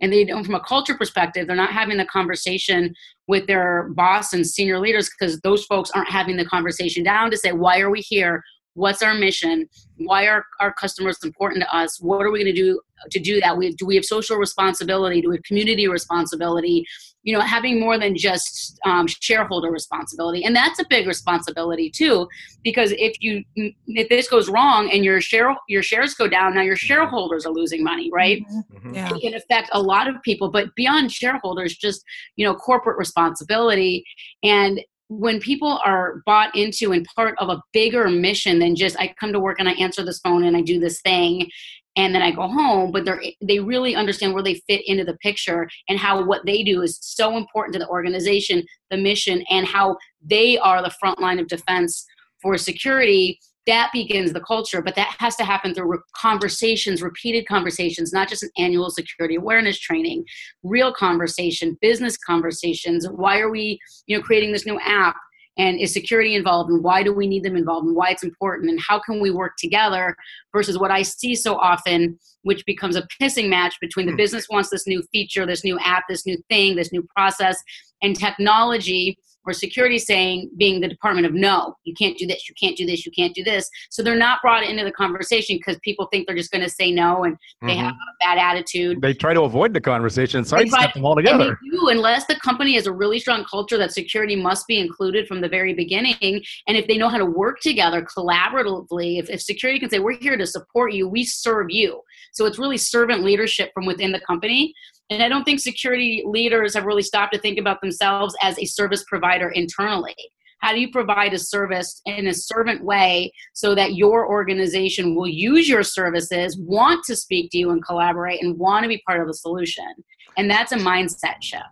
And 0.00 0.10
they 0.10 0.24
don't, 0.24 0.44
from 0.44 0.54
a 0.54 0.60
culture 0.60 0.96
perspective, 0.96 1.46
they're 1.46 1.54
not 1.54 1.74
having 1.74 1.98
the 1.98 2.06
conversation 2.06 2.94
with 3.28 3.46
their 3.46 3.90
boss 3.90 4.32
and 4.32 4.46
senior 4.46 4.80
leaders 4.80 5.10
because 5.10 5.38
those 5.40 5.66
folks 5.66 5.90
aren't 5.90 6.08
having 6.08 6.38
the 6.38 6.46
conversation 6.46 7.04
down 7.04 7.30
to 7.32 7.36
say, 7.36 7.52
why 7.52 7.80
are 7.80 7.90
we 7.90 8.00
here? 8.00 8.42
What's 8.74 9.02
our 9.02 9.14
mission? 9.14 9.68
Why 9.96 10.26
are 10.26 10.46
our 10.60 10.72
customers 10.72 11.18
important 11.22 11.62
to 11.62 11.76
us? 11.76 12.00
What 12.00 12.24
are 12.24 12.30
we 12.30 12.42
going 12.42 12.54
to 12.54 12.60
do 12.60 12.80
to 13.10 13.18
do 13.18 13.40
that? 13.40 13.56
We 13.56 13.72
do 13.72 13.86
we 13.86 13.96
have 13.96 14.04
social 14.04 14.36
responsibility? 14.36 15.20
Do 15.20 15.30
we 15.30 15.36
have 15.36 15.44
community 15.44 15.88
responsibility? 15.88 16.86
You 17.22 17.34
know 17.34 17.40
having 17.40 17.78
more 17.78 17.98
than 17.98 18.16
just 18.16 18.78
um, 18.86 19.06
shareholder 19.06 19.70
responsibility 19.70 20.44
and 20.44 20.56
that's 20.56 20.78
a 20.78 20.86
big 20.88 21.06
responsibility 21.06 21.90
too 21.90 22.26
because 22.64 22.92
if 22.92 23.14
you 23.20 23.44
if 23.86 24.08
this 24.08 24.26
goes 24.26 24.48
wrong 24.48 24.90
and 24.90 25.04
your 25.04 25.20
share 25.20 25.54
your 25.68 25.82
shares 25.82 26.14
go 26.14 26.28
down 26.28 26.54
now 26.54 26.62
your 26.62 26.76
shareholders 26.76 27.44
are 27.44 27.52
losing 27.52 27.84
money 27.84 28.10
right? 28.10 28.42
Mm-hmm. 28.50 28.94
yeah. 28.94 29.14
it 29.14 29.20
can 29.20 29.34
affect 29.34 29.68
a 29.72 29.82
lot 29.82 30.08
of 30.08 30.22
people 30.22 30.50
but 30.50 30.74
beyond 30.76 31.12
shareholders 31.12 31.76
just 31.76 32.02
you 32.36 32.46
know 32.46 32.54
corporate 32.54 32.96
responsibility 32.96 34.02
and 34.42 34.80
when 35.10 35.40
people 35.40 35.80
are 35.84 36.22
bought 36.24 36.54
into 36.54 36.92
and 36.92 37.04
part 37.16 37.34
of 37.38 37.48
a 37.48 37.60
bigger 37.72 38.08
mission 38.08 38.60
than 38.60 38.76
just 38.76 38.96
I 38.98 39.12
come 39.18 39.32
to 39.32 39.40
work 39.40 39.58
and 39.58 39.68
I 39.68 39.72
answer 39.72 40.04
this 40.04 40.20
phone 40.20 40.44
and 40.44 40.56
I 40.56 40.60
do 40.60 40.78
this 40.78 41.00
thing 41.00 41.50
and 41.96 42.14
then 42.14 42.22
I 42.22 42.30
go 42.30 42.46
home, 42.46 42.92
but 42.92 43.04
they 43.04 43.36
they 43.42 43.58
really 43.58 43.96
understand 43.96 44.32
where 44.32 44.42
they 44.42 44.62
fit 44.68 44.86
into 44.86 45.02
the 45.02 45.16
picture 45.18 45.68
and 45.88 45.98
how 45.98 46.24
what 46.24 46.46
they 46.46 46.62
do 46.62 46.82
is 46.82 46.96
so 47.02 47.36
important 47.36 47.72
to 47.72 47.80
the 47.80 47.88
organization, 47.88 48.64
the 48.90 48.96
mission, 48.96 49.44
and 49.50 49.66
how 49.66 49.96
they 50.24 50.56
are 50.58 50.80
the 50.80 50.94
front 51.00 51.20
line 51.20 51.40
of 51.40 51.48
defense 51.48 52.06
for 52.40 52.56
security 52.56 53.40
that 53.66 53.90
begins 53.92 54.32
the 54.32 54.40
culture 54.40 54.82
but 54.82 54.94
that 54.94 55.14
has 55.18 55.36
to 55.36 55.44
happen 55.44 55.74
through 55.74 55.98
conversations 56.16 57.02
repeated 57.02 57.46
conversations 57.46 58.12
not 58.12 58.28
just 58.28 58.42
an 58.42 58.50
annual 58.58 58.90
security 58.90 59.36
awareness 59.36 59.78
training 59.78 60.24
real 60.62 60.92
conversation 60.92 61.76
business 61.80 62.16
conversations. 62.16 63.06
Why 63.08 63.38
are 63.40 63.50
we 63.50 63.78
you 64.06 64.16
know 64.16 64.22
creating 64.22 64.52
this 64.52 64.66
new 64.66 64.78
app? 64.80 65.16
And 65.58 65.78
is 65.78 65.92
security 65.92 66.36
involved? 66.36 66.70
And 66.70 66.82
why 66.82 67.02
do 67.02 67.12
we 67.12 67.26
need 67.26 67.42
them 67.42 67.56
involved? 67.56 67.86
And 67.86 67.96
why 67.96 68.10
it's 68.10 68.22
important? 68.22 68.70
And 68.70 68.80
how 68.80 68.98
can 69.00 69.20
we 69.20 69.30
work 69.30 69.52
together 69.58 70.16
versus 70.52 70.78
what 70.78 70.90
i 70.90 71.02
see 71.02 71.34
so 71.34 71.56
often 71.56 72.18
which 72.42 72.64
becomes 72.64 72.96
a 72.96 73.06
pissing 73.20 73.48
match 73.48 73.74
between 73.80 74.06
the 74.06 74.12
hmm. 74.12 74.16
business 74.16 74.46
wants 74.48 74.70
this 74.70 74.86
new 74.86 75.02
feature 75.12 75.44
this 75.46 75.64
new 75.64 75.78
app 75.80 76.04
this 76.08 76.24
new 76.26 76.38
thing 76.48 76.76
this 76.76 76.92
new 76.92 77.06
process 77.14 77.58
and 78.02 78.16
technology 78.16 79.18
or 79.46 79.52
security 79.52 79.98
saying 79.98 80.50
being 80.56 80.80
the 80.80 80.88
department 80.88 81.26
of 81.26 81.32
no 81.32 81.74
you 81.84 81.94
can't 81.94 82.16
do 82.18 82.26
this 82.26 82.48
you 82.48 82.54
can't 82.60 82.76
do 82.76 82.86
this 82.86 83.06
you 83.06 83.12
can't 83.12 83.34
do 83.34 83.42
this. 83.42 83.68
So 83.90 84.02
they're 84.02 84.16
not 84.16 84.40
brought 84.42 84.62
into 84.62 84.84
the 84.84 84.92
conversation 84.92 85.56
because 85.56 85.78
people 85.82 86.06
think 86.06 86.26
they're 86.26 86.36
just 86.36 86.50
going 86.50 86.64
to 86.64 86.70
say 86.70 86.90
no 86.90 87.24
and 87.24 87.36
they 87.62 87.68
mm-hmm. 87.68 87.84
have 87.84 87.94
a 87.94 88.24
bad 88.24 88.38
attitude. 88.38 89.00
They 89.00 89.14
try 89.14 89.34
to 89.34 89.42
avoid 89.42 89.74
the 89.74 89.80
conversation 89.80 90.44
sidestep 90.44 90.94
them 90.94 91.04
altogether 91.04 91.58
do, 91.70 91.88
unless 91.88 92.26
the 92.26 92.36
company 92.36 92.74
has 92.74 92.86
a 92.86 92.92
really 92.92 93.18
strong 93.18 93.44
culture 93.44 93.78
that 93.78 93.92
security 93.92 94.36
must 94.36 94.66
be 94.66 94.78
included 94.78 95.26
from 95.26 95.40
the 95.40 95.48
very 95.48 95.74
beginning 95.74 96.42
and 96.66 96.76
if 96.76 96.86
they 96.86 96.96
know 96.96 97.08
how 97.08 97.18
to 97.18 97.26
work 97.26 97.60
together 97.60 98.02
collaboratively 98.16 99.18
if, 99.18 99.30
if 99.30 99.40
security 99.40 99.78
can 99.78 99.90
say 99.90 99.98
we're 99.98 100.18
here 100.20 100.36
to 100.36 100.46
support 100.46 100.92
you 100.92 101.08
we 101.08 101.24
serve 101.24 101.66
you. 101.70 102.00
So 102.32 102.46
it's 102.46 102.58
really 102.58 102.78
servant 102.78 103.22
leadership 103.22 103.70
from 103.74 103.86
within 103.86 104.12
the 104.12 104.20
company 104.20 104.74
and 105.10 105.22
I 105.22 105.28
don't 105.28 105.44
think 105.44 105.58
security 105.58 106.22
leaders 106.24 106.72
have 106.74 106.84
really 106.84 107.02
stopped 107.02 107.34
to 107.34 107.40
think 107.40 107.58
about 107.58 107.80
themselves 107.80 108.34
as 108.42 108.58
a 108.58 108.64
service 108.64 109.04
provider 109.08 109.48
internally. 109.50 110.14
How 110.60 110.72
do 110.72 110.80
you 110.80 110.90
provide 110.90 111.32
a 111.32 111.38
service 111.38 112.00
in 112.04 112.28
a 112.28 112.34
servant 112.34 112.84
way 112.84 113.32
so 113.54 113.74
that 113.74 113.94
your 113.94 114.28
organization 114.28 115.14
will 115.14 115.28
use 115.28 115.68
your 115.68 115.82
services, 115.82 116.56
want 116.58 117.02
to 117.06 117.16
speak 117.16 117.50
to 117.52 117.58
you 117.58 117.70
and 117.70 117.84
collaborate, 117.84 118.42
and 118.42 118.58
want 118.58 118.84
to 118.84 118.88
be 118.88 119.02
part 119.06 119.20
of 119.20 119.26
the 119.26 119.34
solution? 119.34 119.92
And 120.36 120.50
that's 120.50 120.72
a 120.72 120.76
mindset 120.76 121.42
shift. 121.42 121.64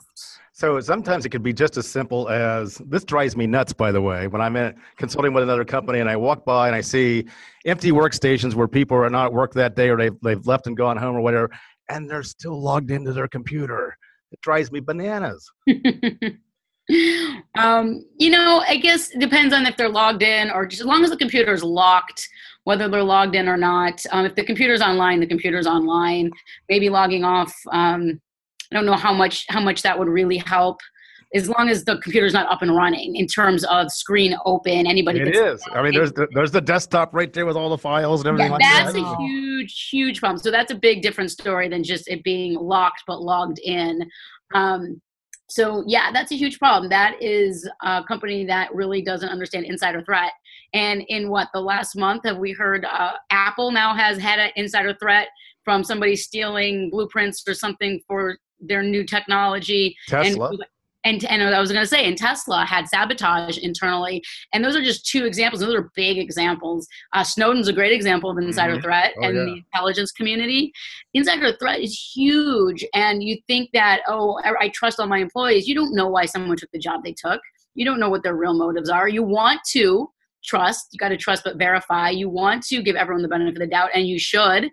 So 0.52 0.80
sometimes 0.80 1.24
it 1.24 1.28
could 1.28 1.44
be 1.44 1.52
just 1.52 1.76
as 1.76 1.86
simple 1.86 2.28
as 2.28 2.78
this 2.86 3.04
drives 3.04 3.36
me 3.36 3.46
nuts, 3.46 3.72
by 3.72 3.92
the 3.92 4.00
way, 4.00 4.26
when 4.26 4.42
I'm 4.42 4.56
in 4.56 4.74
consulting 4.96 5.32
with 5.32 5.44
another 5.44 5.64
company 5.64 6.00
and 6.00 6.10
I 6.10 6.16
walk 6.16 6.44
by 6.44 6.66
and 6.66 6.74
I 6.74 6.80
see 6.80 7.26
empty 7.64 7.92
workstations 7.92 8.54
where 8.54 8.66
people 8.66 8.96
are 8.96 9.08
not 9.08 9.26
at 9.26 9.32
work 9.32 9.52
that 9.54 9.76
day 9.76 9.88
or 9.88 9.96
they've, 9.96 10.20
they've 10.20 10.44
left 10.48 10.66
and 10.66 10.76
gone 10.76 10.96
home 10.96 11.14
or 11.14 11.20
whatever 11.20 11.50
and 11.88 12.08
they're 12.08 12.22
still 12.22 12.60
logged 12.60 12.90
into 12.90 13.12
their 13.12 13.28
computer. 13.28 13.96
It 14.30 14.40
drives 14.40 14.70
me 14.70 14.80
bananas. 14.80 15.50
um, 17.56 18.04
you 18.18 18.30
know, 18.30 18.62
I 18.66 18.76
guess 18.76 19.10
it 19.10 19.20
depends 19.20 19.54
on 19.54 19.66
if 19.66 19.76
they're 19.76 19.88
logged 19.88 20.22
in 20.22 20.50
or 20.50 20.66
just 20.66 20.80
as 20.80 20.86
long 20.86 21.04
as 21.04 21.10
the 21.10 21.16
computer 21.16 21.52
is 21.52 21.62
locked, 21.62 22.28
whether 22.64 22.88
they're 22.88 23.02
logged 23.02 23.34
in 23.34 23.48
or 23.48 23.56
not. 23.56 24.02
Um, 24.10 24.26
if 24.26 24.34
the 24.34 24.44
computer's 24.44 24.82
online, 24.82 25.20
the 25.20 25.26
computer's 25.26 25.66
online. 25.66 26.30
Maybe 26.68 26.88
logging 26.88 27.24
off. 27.24 27.54
Um, 27.72 28.20
I 28.70 28.74
don't 28.74 28.86
know 28.86 28.96
how 28.96 29.14
much 29.14 29.46
how 29.48 29.60
much 29.60 29.82
that 29.82 29.98
would 29.98 30.08
really 30.08 30.36
help 30.38 30.80
as 31.34 31.48
long 31.48 31.68
as 31.68 31.84
the 31.84 31.98
computer's 31.98 32.32
not 32.32 32.50
up 32.50 32.62
and 32.62 32.74
running 32.74 33.16
in 33.16 33.26
terms 33.26 33.64
of 33.64 33.90
screen 33.90 34.34
open 34.46 34.86
anybody 34.86 35.20
it 35.20 35.36
is. 35.36 35.62
I 35.72 35.82
mean 35.82 35.92
there's 35.92 36.12
the, 36.12 36.26
there's 36.32 36.50
the 36.50 36.60
desktop 36.60 37.12
right 37.12 37.32
there 37.32 37.44
with 37.46 37.56
all 37.56 37.68
the 37.68 37.78
files 37.78 38.20
and 38.20 38.28
everything 38.28 38.46
yeah, 38.46 38.52
like 38.52 38.62
that's 38.62 38.94
that. 38.94 39.02
a 39.02 39.22
huge 39.22 39.88
huge 39.90 40.20
problem. 40.20 40.38
So 40.38 40.50
that's 40.50 40.72
a 40.72 40.74
big 40.74 41.02
different 41.02 41.30
story 41.30 41.68
than 41.68 41.84
just 41.84 42.08
it 42.08 42.24
being 42.24 42.54
locked 42.54 43.02
but 43.06 43.20
logged 43.20 43.58
in. 43.58 44.08
Um, 44.54 45.00
so 45.50 45.84
yeah 45.86 46.10
that's 46.12 46.32
a 46.32 46.36
huge 46.36 46.58
problem. 46.58 46.88
That 46.88 47.22
is 47.22 47.68
a 47.82 48.02
company 48.04 48.46
that 48.46 48.74
really 48.74 49.02
doesn't 49.02 49.28
understand 49.28 49.66
insider 49.66 50.02
threat. 50.02 50.32
And 50.72 51.02
in 51.08 51.30
what 51.30 51.48
the 51.52 51.60
last 51.60 51.96
month 51.96 52.24
have 52.24 52.38
we 52.38 52.52
heard 52.52 52.86
uh, 52.86 53.12
apple 53.30 53.70
now 53.70 53.94
has 53.94 54.16
had 54.18 54.38
an 54.38 54.50
insider 54.56 54.94
threat 54.94 55.28
from 55.64 55.84
somebody 55.84 56.16
stealing 56.16 56.88
blueprints 56.88 57.46
or 57.46 57.52
something 57.52 58.00
for 58.06 58.38
their 58.60 58.82
new 58.82 59.04
technology 59.04 59.94
Tesla. 60.08 60.50
and 60.50 60.64
and, 61.04 61.24
and 61.24 61.42
I 61.42 61.60
was 61.60 61.70
going 61.70 61.82
to 61.82 61.88
say, 61.88 62.06
and 62.06 62.16
Tesla 62.16 62.64
had 62.64 62.88
sabotage 62.88 63.58
internally. 63.58 64.22
And 64.52 64.64
those 64.64 64.74
are 64.74 64.82
just 64.82 65.06
two 65.06 65.24
examples. 65.24 65.60
Those 65.60 65.74
are 65.74 65.90
big 65.94 66.18
examples. 66.18 66.88
Uh, 67.12 67.22
Snowden's 67.22 67.68
a 67.68 67.72
great 67.72 67.92
example 67.92 68.30
of 68.30 68.38
insider 68.38 68.74
mm-hmm. 68.74 68.82
threat 68.82 69.14
oh, 69.18 69.24
and 69.24 69.36
yeah. 69.36 69.44
the 69.44 69.52
intelligence 69.54 70.10
community. 70.10 70.72
Insider 71.14 71.56
threat 71.56 71.80
is 71.80 71.94
huge. 72.14 72.84
And 72.94 73.22
you 73.22 73.38
think 73.46 73.70
that, 73.72 74.00
oh, 74.08 74.40
I, 74.44 74.64
I 74.64 74.68
trust 74.70 74.98
all 74.98 75.06
my 75.06 75.18
employees. 75.18 75.68
You 75.68 75.74
don't 75.74 75.94
know 75.94 76.08
why 76.08 76.26
someone 76.26 76.56
took 76.56 76.70
the 76.72 76.78
job 76.78 77.04
they 77.04 77.14
took. 77.14 77.40
You 77.74 77.84
don't 77.84 78.00
know 78.00 78.10
what 78.10 78.24
their 78.24 78.36
real 78.36 78.54
motives 78.54 78.90
are. 78.90 79.08
You 79.08 79.22
want 79.22 79.60
to 79.70 80.10
trust. 80.44 80.88
You 80.92 80.98
got 80.98 81.10
to 81.10 81.16
trust 81.16 81.44
but 81.44 81.58
verify. 81.58 82.10
You 82.10 82.28
want 82.28 82.64
to 82.64 82.82
give 82.82 82.96
everyone 82.96 83.22
the 83.22 83.28
benefit 83.28 83.54
of 83.54 83.60
the 83.60 83.66
doubt, 83.66 83.90
and 83.94 84.06
you 84.06 84.18
should 84.18 84.70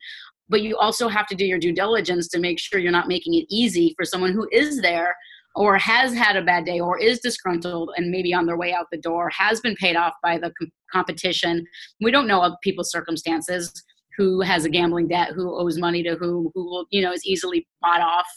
but 0.47 0.61
you 0.61 0.77
also 0.77 1.07
have 1.07 1.25
to 1.27 1.35
do 1.35 1.45
your 1.45 1.57
due 1.57 1.73
diligence 1.73 2.27
to 2.27 2.39
make 2.39 2.59
sure 2.59 2.79
you're 2.79 2.91
not 2.91 3.07
making 3.07 3.33
it 3.33 3.47
easy 3.49 3.95
for 3.97 4.05
someone 4.05 4.31
who 4.31 4.47
is 4.51 4.79
there 4.79 5.15
or 5.55 5.77
has 5.77 6.13
had 6.13 6.35
a 6.35 6.43
bad 6.43 6.65
day 6.65 6.79
or 6.79 6.97
is 6.97 7.19
disgruntled 7.19 7.91
and 7.95 8.11
maybe 8.11 8.33
on 8.33 8.45
their 8.45 8.57
way 8.57 8.73
out 8.73 8.87
the 8.91 8.97
door 8.97 9.29
has 9.29 9.61
been 9.61 9.75
paid 9.75 9.95
off 9.95 10.13
by 10.21 10.37
the 10.37 10.51
com- 10.59 10.71
competition. 10.91 11.65
We 12.01 12.11
don't 12.11 12.27
know 12.27 12.41
of 12.41 12.53
people's 12.61 12.91
circumstances 12.91 13.71
who 14.17 14.41
has 14.41 14.65
a 14.65 14.69
gambling 14.69 15.07
debt 15.07 15.31
who 15.33 15.57
owes 15.57 15.77
money 15.77 16.03
to 16.03 16.15
whom 16.15 16.49
who 16.53 16.65
will 16.65 16.85
you 16.89 17.01
know 17.01 17.11
is 17.11 17.25
easily 17.25 17.67
bought 17.81 18.01
off. 18.01 18.27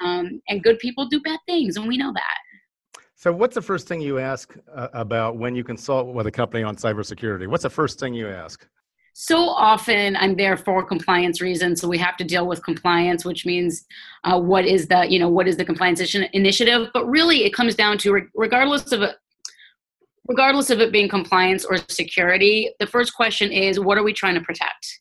Um, 0.00 0.40
and 0.48 0.62
good 0.62 0.78
people 0.78 1.08
do 1.08 1.20
bad 1.20 1.40
things 1.46 1.76
and 1.76 1.88
we 1.88 1.96
know 1.96 2.12
that. 2.12 3.02
So 3.16 3.32
what's 3.32 3.56
the 3.56 3.62
first 3.62 3.88
thing 3.88 4.00
you 4.00 4.20
ask 4.20 4.54
uh, 4.72 4.88
about 4.92 5.36
when 5.36 5.56
you 5.56 5.64
consult 5.64 6.14
with 6.14 6.28
a 6.28 6.30
company 6.30 6.62
on 6.62 6.76
cybersecurity? 6.76 7.48
What's 7.48 7.64
the 7.64 7.70
first 7.70 7.98
thing 7.98 8.14
you 8.14 8.28
ask 8.28 8.64
so 9.20 9.48
often 9.48 10.14
i'm 10.16 10.36
there 10.36 10.56
for 10.56 10.84
compliance 10.84 11.40
reasons 11.40 11.80
so 11.80 11.88
we 11.88 11.98
have 11.98 12.16
to 12.16 12.24
deal 12.24 12.46
with 12.46 12.62
compliance 12.62 13.24
which 13.24 13.44
means 13.44 13.84
uh, 14.24 14.38
what 14.38 14.64
is 14.64 14.86
the 14.88 15.06
you 15.08 15.18
know 15.18 15.28
what 15.28 15.48
is 15.48 15.56
the 15.56 15.64
compliance 15.64 16.00
initiative? 16.32 16.88
But 16.92 17.06
really 17.06 17.44
it 17.44 17.52
comes 17.52 17.74
down 17.74 17.98
to 17.98 18.28
regardless 18.34 18.92
of 18.92 19.02
it 19.02 19.16
regardless 20.26 20.70
of 20.70 20.80
it 20.80 20.92
being 20.92 21.08
compliance 21.08 21.64
or 21.64 21.78
security 21.88 22.70
the 22.78 22.86
first 22.86 23.14
question 23.14 23.50
is 23.50 23.80
what 23.80 23.98
are 23.98 24.02
we 24.02 24.12
trying 24.12 24.34
to 24.34 24.40
protect? 24.40 25.00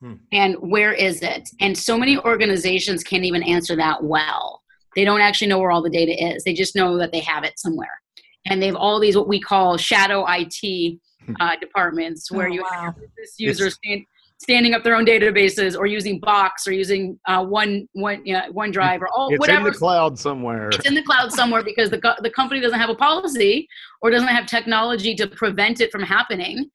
Hmm. 0.00 0.14
and 0.30 0.54
where 0.60 0.92
is 0.92 1.22
it? 1.22 1.48
And 1.60 1.76
so 1.76 1.98
many 1.98 2.16
organizations 2.18 3.02
can't 3.02 3.24
even 3.24 3.42
answer 3.42 3.74
that 3.74 4.04
well. 4.04 4.62
They 4.94 5.04
don't 5.04 5.20
actually 5.20 5.48
know 5.48 5.58
where 5.58 5.72
all 5.72 5.82
the 5.82 5.90
data 5.90 6.12
is. 6.12 6.44
They 6.44 6.54
just 6.54 6.76
know 6.76 6.96
that 6.98 7.10
they 7.10 7.18
have 7.18 7.42
it 7.42 7.58
somewhere. 7.58 8.00
And 8.46 8.62
they 8.62 8.66
have 8.66 8.76
all 8.76 9.00
these 9.00 9.16
what 9.16 9.26
we 9.26 9.40
call 9.40 9.76
shadow 9.76 10.24
it 10.28 11.00
uh, 11.40 11.56
departments 11.60 12.30
where 12.30 12.48
oh, 12.48 12.52
you 12.52 12.62
wow. 12.62 12.68
have 12.70 12.94
users 13.38 13.74
stand, 13.74 14.04
standing 14.38 14.74
up 14.74 14.84
their 14.84 14.94
own 14.94 15.04
databases 15.04 15.76
or 15.76 15.86
using 15.86 16.20
Box 16.20 16.66
or 16.66 16.72
using 16.72 17.18
uh, 17.26 17.44
one 17.44 17.88
one 17.92 18.24
you 18.24 18.32
know, 18.32 18.42
OneDrive 18.52 19.00
or 19.00 19.08
all 19.08 19.28
it's 19.30 19.40
whatever. 19.40 19.68
in 19.68 19.72
the 19.72 19.78
cloud 19.78 20.18
somewhere. 20.18 20.70
It's 20.70 20.86
in 20.86 20.94
the 20.94 21.02
cloud 21.02 21.32
somewhere 21.32 21.62
because 21.62 21.90
the 21.90 22.16
the 22.22 22.30
company 22.30 22.60
doesn't 22.60 22.78
have 22.78 22.90
a 22.90 22.94
policy 22.94 23.68
or 24.02 24.10
doesn't 24.10 24.28
have 24.28 24.46
technology 24.46 25.14
to 25.16 25.26
prevent 25.26 25.80
it 25.80 25.90
from 25.90 26.02
happening 26.02 26.70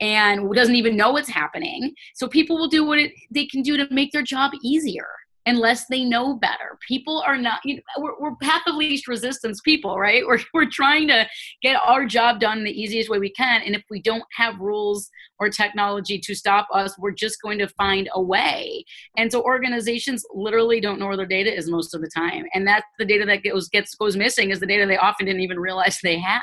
and 0.00 0.52
doesn't 0.52 0.74
even 0.74 0.96
know 0.96 1.12
what's 1.12 1.28
happening. 1.28 1.94
So 2.14 2.26
people 2.26 2.58
will 2.58 2.68
do 2.68 2.84
what 2.84 2.98
it, 2.98 3.12
they 3.30 3.46
can 3.46 3.62
do 3.62 3.76
to 3.76 3.86
make 3.92 4.12
their 4.12 4.22
job 4.22 4.52
easier 4.62 5.06
unless 5.46 5.86
they 5.86 6.04
know 6.04 6.36
better. 6.36 6.78
People 6.86 7.22
are 7.26 7.36
not, 7.36 7.60
you 7.64 7.76
know, 7.76 7.82
we're, 7.98 8.18
we're 8.20 8.36
path 8.36 8.62
of 8.66 8.76
least 8.76 9.08
resistance 9.08 9.60
people, 9.60 9.98
right? 9.98 10.22
We're, 10.32 10.38
we're 10.54 10.70
trying 10.70 11.08
to 11.08 11.26
get 11.62 11.76
our 11.84 12.06
job 12.06 12.40
done 12.40 12.64
the 12.64 12.70
easiest 12.70 13.10
way 13.10 13.18
we 13.18 13.30
can. 13.30 13.62
And 13.62 13.74
if 13.74 13.82
we 13.90 14.00
don't 14.00 14.24
have 14.32 14.58
rules 14.58 15.10
or 15.38 15.50
technology 15.50 16.18
to 16.18 16.34
stop 16.34 16.68
us, 16.72 16.98
we're 16.98 17.10
just 17.10 17.40
going 17.42 17.58
to 17.58 17.68
find 17.68 18.08
a 18.14 18.22
way. 18.22 18.84
And 19.16 19.30
so 19.30 19.42
organizations 19.42 20.24
literally 20.32 20.80
don't 20.80 20.98
know 20.98 21.06
where 21.06 21.16
their 21.16 21.26
data 21.26 21.54
is 21.54 21.68
most 21.68 21.94
of 21.94 22.00
the 22.00 22.10
time. 22.14 22.44
And 22.54 22.66
that's 22.66 22.86
the 22.98 23.04
data 23.04 23.24
that 23.26 23.42
goes, 23.42 23.68
gets, 23.68 23.94
goes 23.94 24.16
missing 24.16 24.50
is 24.50 24.60
the 24.60 24.66
data 24.66 24.86
they 24.86 24.96
often 24.96 25.26
didn't 25.26 25.42
even 25.42 25.58
realize 25.58 25.98
they 26.02 26.18
had. 26.18 26.40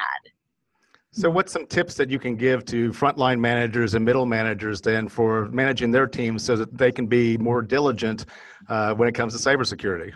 So, 1.12 1.30
what's 1.30 1.52
some 1.52 1.66
tips 1.66 1.96
that 1.96 2.10
you 2.10 2.20
can 2.20 2.36
give 2.36 2.66
to 2.66 2.92
frontline 2.92 3.40
managers 3.40 3.96
and 3.96 4.06
middle 4.06 4.28
managers 4.28 4.80
then 4.80 5.10
for 5.10 5.48
managing 5.50 5.92
their 5.92 6.06
teams 6.06 6.44
so 6.44 6.56
that 6.56 6.78
they 6.78 6.92
can 6.92 7.08
be 7.08 7.38
more 7.38 7.62
diligent 7.64 8.26
uh, 8.68 8.94
when 8.94 9.10
it 9.10 9.16
comes 9.16 9.40
to 9.40 9.50
cybersecurity? 9.50 10.14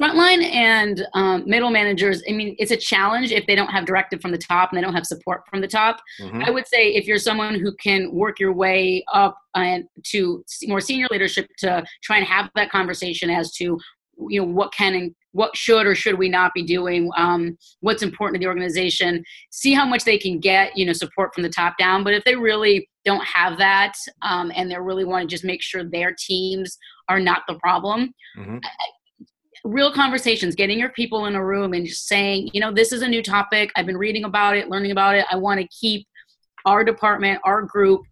Frontline 0.00 0.44
and 0.44 1.06
um, 1.14 1.44
middle 1.46 1.70
managers, 1.70 2.22
I 2.28 2.32
mean, 2.32 2.56
it's 2.58 2.72
a 2.72 2.76
challenge 2.76 3.30
if 3.30 3.46
they 3.46 3.54
don't 3.54 3.68
have 3.68 3.86
directive 3.86 4.20
from 4.20 4.32
the 4.32 4.38
top 4.38 4.70
and 4.70 4.76
they 4.76 4.82
don't 4.82 4.94
have 4.94 5.06
support 5.06 5.42
from 5.48 5.60
the 5.60 5.68
top. 5.68 6.00
Mm-hmm. 6.20 6.42
I 6.42 6.50
would 6.50 6.66
say 6.66 6.94
if 6.94 7.06
you're 7.06 7.18
someone 7.18 7.58
who 7.58 7.72
can 7.76 8.12
work 8.12 8.40
your 8.40 8.52
way 8.52 9.04
up 9.12 9.38
and 9.54 9.84
to 10.06 10.44
more 10.66 10.80
senior 10.80 11.06
leadership 11.10 11.48
to 11.58 11.84
try 12.02 12.18
and 12.18 12.26
have 12.26 12.50
that 12.56 12.70
conversation 12.70 13.30
as 13.30 13.52
to 13.52 13.78
you 14.28 14.40
know 14.40 14.46
what 14.46 14.72
can 14.72 14.94
and 14.94 15.14
what 15.34 15.56
should 15.56 15.84
or 15.84 15.96
should 15.96 16.16
we 16.16 16.28
not 16.28 16.54
be 16.54 16.62
doing 16.62 17.10
um, 17.16 17.58
what's 17.80 18.02
important 18.02 18.36
to 18.36 18.38
the 18.38 18.48
organization 18.48 19.22
see 19.50 19.74
how 19.74 19.84
much 19.84 20.04
they 20.04 20.16
can 20.16 20.38
get 20.38 20.76
you 20.76 20.86
know 20.86 20.92
support 20.92 21.34
from 21.34 21.42
the 21.42 21.48
top 21.48 21.76
down. 21.76 22.02
But 22.02 22.14
if 22.14 22.24
they 22.24 22.36
really 22.36 22.88
don't 23.04 23.24
have 23.24 23.58
that 23.58 23.92
um, 24.22 24.50
and 24.54 24.70
they 24.70 24.78
really 24.78 25.04
want 25.04 25.28
to 25.28 25.34
just 25.34 25.44
make 25.44 25.60
sure 25.60 25.84
their 25.84 26.14
teams 26.18 26.78
are 27.08 27.20
not 27.20 27.42
the 27.46 27.56
problem 27.56 28.14
mm-hmm. 28.38 28.58
real 29.64 29.92
conversations 29.92 30.54
getting 30.54 30.78
your 30.78 30.90
people 30.90 31.26
in 31.26 31.34
a 31.34 31.44
room 31.44 31.74
and 31.74 31.84
just 31.84 32.06
saying 32.06 32.48
you 32.54 32.60
know 32.60 32.72
this 32.72 32.92
is 32.92 33.02
a 33.02 33.08
new 33.08 33.22
topic. 33.22 33.70
I've 33.76 33.86
been 33.86 33.98
reading 33.98 34.24
about 34.24 34.56
it 34.56 34.68
learning 34.68 34.92
about 34.92 35.16
it. 35.16 35.26
I 35.30 35.36
want 35.36 35.60
to 35.60 35.68
keep 35.68 36.06
our 36.64 36.84
department 36.84 37.40
our 37.44 37.62
group 37.62 38.02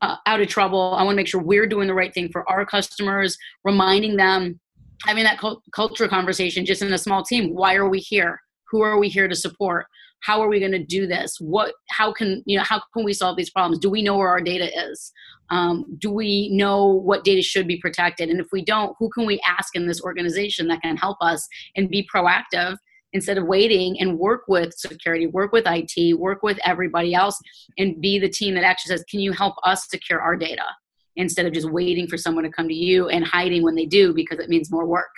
uh, 0.00 0.16
out 0.26 0.40
of 0.40 0.48
trouble. 0.48 0.94
I 0.94 1.04
want 1.04 1.14
to 1.14 1.16
make 1.16 1.28
sure 1.28 1.40
we're 1.40 1.66
doing 1.66 1.86
the 1.86 1.94
right 1.94 2.12
thing 2.12 2.30
for 2.32 2.48
our 2.50 2.66
customers 2.66 3.38
reminding 3.62 4.16
them 4.16 4.58
having 5.04 5.24
that 5.24 5.38
cult- 5.38 5.62
culture 5.74 6.08
conversation 6.08 6.64
just 6.64 6.82
in 6.82 6.92
a 6.92 6.98
small 6.98 7.22
team. 7.24 7.54
Why 7.54 7.74
are 7.74 7.88
we 7.88 7.98
here? 7.98 8.40
Who 8.70 8.82
are 8.82 8.98
we 8.98 9.08
here 9.08 9.28
to 9.28 9.34
support? 9.34 9.86
How 10.20 10.40
are 10.40 10.48
we 10.48 10.60
going 10.60 10.72
to 10.72 10.84
do 10.84 11.06
this? 11.06 11.36
What 11.40 11.74
how 11.90 12.12
can 12.12 12.42
you 12.46 12.56
know 12.56 12.64
how 12.64 12.80
can 12.94 13.04
we 13.04 13.12
solve 13.12 13.36
these 13.36 13.50
problems? 13.50 13.80
Do 13.80 13.90
we 13.90 14.02
know 14.02 14.16
where 14.16 14.28
our 14.28 14.40
data 14.40 14.70
is? 14.90 15.12
Um, 15.50 15.84
do 15.98 16.10
we 16.10 16.48
know 16.52 16.86
what 16.86 17.24
data 17.24 17.42
should 17.42 17.66
be 17.66 17.78
protected? 17.78 18.30
And 18.30 18.40
if 18.40 18.46
we 18.52 18.64
don't 18.64 18.94
who 18.98 19.10
can 19.10 19.26
we 19.26 19.40
ask 19.46 19.74
in 19.74 19.86
this 19.86 20.00
organization 20.00 20.68
that 20.68 20.80
can 20.80 20.96
help 20.96 21.18
us 21.20 21.46
and 21.76 21.90
be 21.90 22.08
proactive 22.14 22.76
instead 23.12 23.36
of 23.36 23.46
waiting 23.46 24.00
and 24.00 24.18
work 24.18 24.42
with 24.48 24.72
security, 24.74 25.26
work 25.26 25.52
with 25.52 25.64
IT, 25.66 26.18
work 26.18 26.42
with 26.42 26.58
everybody 26.64 27.14
else, 27.14 27.38
and 27.78 28.00
be 28.00 28.18
the 28.18 28.28
team 28.28 28.54
that 28.54 28.64
actually 28.64 28.96
says, 28.96 29.04
Can 29.10 29.20
you 29.20 29.32
help 29.32 29.54
us 29.64 29.88
secure 29.88 30.20
our 30.20 30.36
data? 30.36 30.64
Instead 31.16 31.46
of 31.46 31.52
just 31.52 31.70
waiting 31.70 32.06
for 32.06 32.16
someone 32.16 32.44
to 32.44 32.50
come 32.50 32.68
to 32.68 32.74
you 32.74 33.08
and 33.08 33.24
hiding 33.24 33.62
when 33.62 33.74
they 33.74 33.86
do 33.86 34.14
because 34.14 34.38
it 34.38 34.48
means 34.48 34.70
more 34.70 34.86
work. 34.86 35.10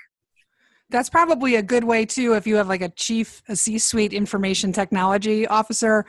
That's 0.91 1.09
probably 1.09 1.57
a 1.57 1.63
good 1.63 1.85
way 1.85 2.05
too 2.05 2.35
if 2.35 2.47
you 2.47 2.57
have 2.57 2.69
like 2.69 2.83
a 2.83 2.91
chief, 2.91 3.43
a 3.49 3.57
C 3.57 3.79
suite 3.79 4.13
information 4.13 4.73
technology 4.73 5.47
officer. 5.47 6.05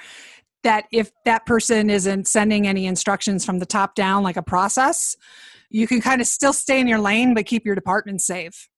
That 0.63 0.85
if 0.91 1.11
that 1.25 1.45
person 1.45 1.89
isn't 1.89 2.27
sending 2.27 2.67
any 2.67 2.87
instructions 2.87 3.45
from 3.45 3.59
the 3.59 3.67
top 3.67 3.93
down, 3.93 4.23
like 4.23 4.37
a 4.37 4.41
process, 4.41 5.15
you 5.69 5.87
can 5.87 6.01
kind 6.01 6.21
of 6.21 6.27
still 6.27 6.53
stay 6.53 6.79
in 6.79 6.87
your 6.87 6.99
lane 6.99 7.33
but 7.33 7.45
keep 7.45 7.65
your 7.65 7.75
department 7.75 8.21
safe. 8.21 8.69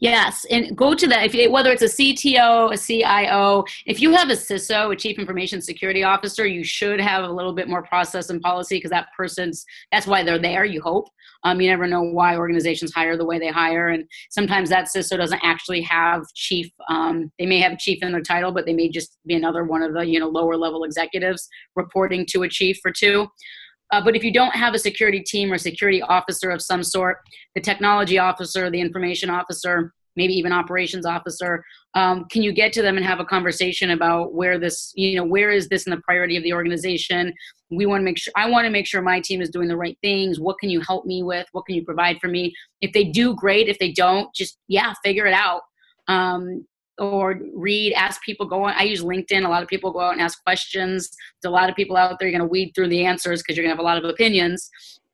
Yes, 0.00 0.44
and 0.50 0.76
go 0.76 0.94
to 0.94 1.06
that. 1.08 1.24
If 1.24 1.34
you, 1.34 1.50
whether 1.50 1.72
it's 1.72 1.82
a 1.82 1.86
CTO, 1.86 2.72
a 2.72 2.76
CIO, 2.76 3.64
if 3.86 4.00
you 4.00 4.12
have 4.12 4.28
a 4.30 4.34
CISO, 4.34 4.92
a 4.92 4.96
Chief 4.96 5.18
Information 5.18 5.60
Security 5.60 6.02
Officer, 6.02 6.46
you 6.46 6.64
should 6.64 7.00
have 7.00 7.24
a 7.24 7.32
little 7.32 7.52
bit 7.52 7.68
more 7.68 7.82
process 7.82 8.30
and 8.30 8.40
policy 8.40 8.76
because 8.76 8.90
that 8.90 9.08
person's 9.16 9.64
that's 9.90 10.06
why 10.06 10.22
they're 10.22 10.38
there. 10.38 10.64
You 10.64 10.82
hope. 10.82 11.08
Um, 11.44 11.60
you 11.60 11.68
never 11.68 11.86
know 11.86 12.02
why 12.02 12.36
organizations 12.36 12.92
hire 12.92 13.16
the 13.16 13.24
way 13.24 13.38
they 13.38 13.48
hire, 13.48 13.88
and 13.88 14.04
sometimes 14.30 14.68
that 14.68 14.88
CISO 14.94 15.16
doesn't 15.16 15.40
actually 15.42 15.82
have 15.82 16.22
chief. 16.34 16.70
Um, 16.88 17.32
they 17.38 17.46
may 17.46 17.60
have 17.60 17.78
chief 17.78 18.02
in 18.02 18.12
their 18.12 18.22
title, 18.22 18.52
but 18.52 18.66
they 18.66 18.74
may 18.74 18.88
just 18.88 19.18
be 19.26 19.34
another 19.34 19.64
one 19.64 19.82
of 19.82 19.94
the 19.94 20.06
you 20.06 20.20
know 20.20 20.28
lower 20.28 20.56
level 20.56 20.84
executives 20.84 21.48
reporting 21.76 22.26
to 22.30 22.42
a 22.42 22.48
chief 22.48 22.78
or 22.84 22.92
two. 22.92 23.28
Uh, 23.92 24.02
but 24.02 24.16
if 24.16 24.24
you 24.24 24.32
don't 24.32 24.54
have 24.54 24.74
a 24.74 24.78
security 24.78 25.20
team 25.20 25.52
or 25.52 25.58
security 25.58 26.02
officer 26.02 26.50
of 26.50 26.62
some 26.62 26.82
sort, 26.82 27.18
the 27.54 27.60
technology 27.60 28.18
officer, 28.18 28.70
the 28.70 28.80
information 28.80 29.30
officer, 29.30 29.92
maybe 30.16 30.32
even 30.32 30.52
operations 30.52 31.06
officer, 31.06 31.64
um, 31.94 32.24
can 32.30 32.42
you 32.42 32.52
get 32.52 32.72
to 32.72 32.82
them 32.82 32.96
and 32.96 33.04
have 33.04 33.20
a 33.20 33.24
conversation 33.24 33.90
about 33.90 34.34
where 34.34 34.58
this, 34.58 34.92
you 34.94 35.16
know, 35.16 35.24
where 35.24 35.50
is 35.50 35.68
this 35.68 35.86
in 35.86 35.90
the 35.90 36.00
priority 36.00 36.36
of 36.36 36.42
the 36.42 36.52
organization? 36.52 37.32
We 37.70 37.86
want 37.86 38.00
to 38.00 38.04
make 38.04 38.18
sure, 38.18 38.32
I 38.36 38.48
want 38.48 38.64
to 38.64 38.70
make 38.70 38.86
sure 38.86 39.02
my 39.02 39.20
team 39.20 39.40
is 39.40 39.50
doing 39.50 39.68
the 39.68 39.76
right 39.76 39.96
things. 40.02 40.40
What 40.40 40.58
can 40.58 40.70
you 40.70 40.80
help 40.80 41.06
me 41.06 41.22
with? 41.22 41.46
What 41.52 41.66
can 41.66 41.74
you 41.74 41.84
provide 41.84 42.18
for 42.18 42.28
me? 42.28 42.54
If 42.80 42.92
they 42.92 43.04
do, 43.04 43.34
great. 43.34 43.68
If 43.68 43.78
they 43.78 43.92
don't, 43.92 44.34
just, 44.34 44.58
yeah, 44.68 44.94
figure 45.04 45.26
it 45.26 45.34
out. 45.34 45.62
Um, 46.08 46.66
or 47.02 47.40
read, 47.54 47.92
ask 47.94 48.22
people, 48.22 48.46
go 48.46 48.64
on. 48.64 48.74
I 48.76 48.84
use 48.84 49.02
LinkedIn. 49.02 49.44
A 49.44 49.48
lot 49.48 49.62
of 49.62 49.68
people 49.68 49.92
go 49.92 50.00
out 50.00 50.12
and 50.12 50.20
ask 50.20 50.42
questions. 50.44 51.10
There's 51.40 51.50
a 51.50 51.54
lot 51.54 51.68
of 51.68 51.76
people 51.76 51.96
out 51.96 52.18
there. 52.18 52.28
You're 52.28 52.38
going 52.38 52.48
to 52.48 52.50
weed 52.50 52.72
through 52.74 52.88
the 52.88 53.04
answers 53.04 53.42
because 53.42 53.56
you're 53.56 53.64
going 53.64 53.74
to 53.74 53.76
have 53.76 53.84
a 53.84 53.88
lot 53.88 53.98
of 53.98 54.04
opinions. 54.04 54.70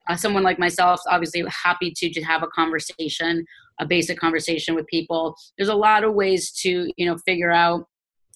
Uh, 0.08 0.16
someone 0.16 0.42
like 0.42 0.58
myself, 0.58 1.00
obviously, 1.08 1.44
happy 1.48 1.92
to 1.96 2.08
just 2.08 2.26
have 2.26 2.42
a 2.42 2.46
conversation, 2.48 3.44
a 3.80 3.86
basic 3.86 4.18
conversation 4.18 4.74
with 4.74 4.86
people. 4.86 5.36
There's 5.56 5.68
a 5.68 5.74
lot 5.74 6.04
of 6.04 6.14
ways 6.14 6.50
to, 6.62 6.90
you 6.96 7.06
know, 7.06 7.16
figure 7.18 7.52
out. 7.52 7.86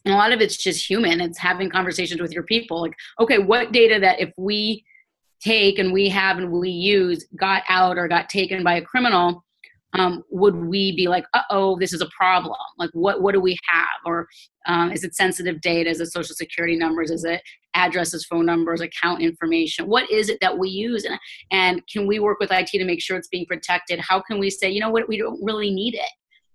And 0.04 0.14
a 0.14 0.16
lot 0.16 0.32
of 0.32 0.40
it's 0.40 0.56
just 0.56 0.88
human. 0.88 1.20
It's 1.20 1.38
having 1.38 1.70
conversations 1.70 2.20
with 2.20 2.32
your 2.32 2.42
people. 2.42 2.82
Like, 2.82 2.94
okay, 3.20 3.38
what 3.38 3.72
data 3.72 3.98
that 4.00 4.20
if 4.20 4.32
we 4.36 4.84
take 5.42 5.78
and 5.78 5.92
we 5.92 6.08
have 6.08 6.38
and 6.38 6.52
we 6.52 6.70
use 6.70 7.26
got 7.36 7.62
out 7.68 7.98
or 7.98 8.08
got 8.08 8.28
taken 8.28 8.62
by 8.62 8.74
a 8.74 8.82
criminal, 8.82 9.44
um, 9.94 10.24
would 10.30 10.56
we 10.56 10.96
be 10.96 11.06
like, 11.06 11.24
uh 11.34 11.42
oh, 11.50 11.78
this 11.78 11.92
is 11.92 12.00
a 12.00 12.08
problem? 12.16 12.56
Like, 12.78 12.90
what 12.92 13.22
what 13.22 13.32
do 13.32 13.40
we 13.40 13.56
have? 13.68 14.00
Or 14.06 14.26
um, 14.66 14.90
is 14.90 15.04
it 15.04 15.14
sensitive 15.14 15.60
data? 15.60 15.90
Is 15.90 16.00
it 16.00 16.12
social 16.12 16.34
security 16.34 16.76
numbers? 16.76 17.10
Is 17.10 17.24
it 17.24 17.42
addresses, 17.74 18.24
phone 18.24 18.46
numbers, 18.46 18.80
account 18.80 19.22
information? 19.22 19.86
What 19.86 20.10
is 20.10 20.28
it 20.28 20.38
that 20.40 20.58
we 20.58 20.68
use? 20.68 21.04
And, 21.04 21.18
and 21.50 21.82
can 21.92 22.06
we 22.06 22.18
work 22.18 22.38
with 22.40 22.52
IT 22.52 22.68
to 22.68 22.84
make 22.84 23.02
sure 23.02 23.16
it's 23.16 23.28
being 23.28 23.46
protected? 23.46 24.00
How 24.00 24.20
can 24.20 24.38
we 24.38 24.50
say, 24.50 24.70
you 24.70 24.80
know 24.80 24.90
what, 24.90 25.08
we 25.08 25.18
don't 25.18 25.42
really 25.42 25.70
need 25.70 25.94
it? 25.94 26.10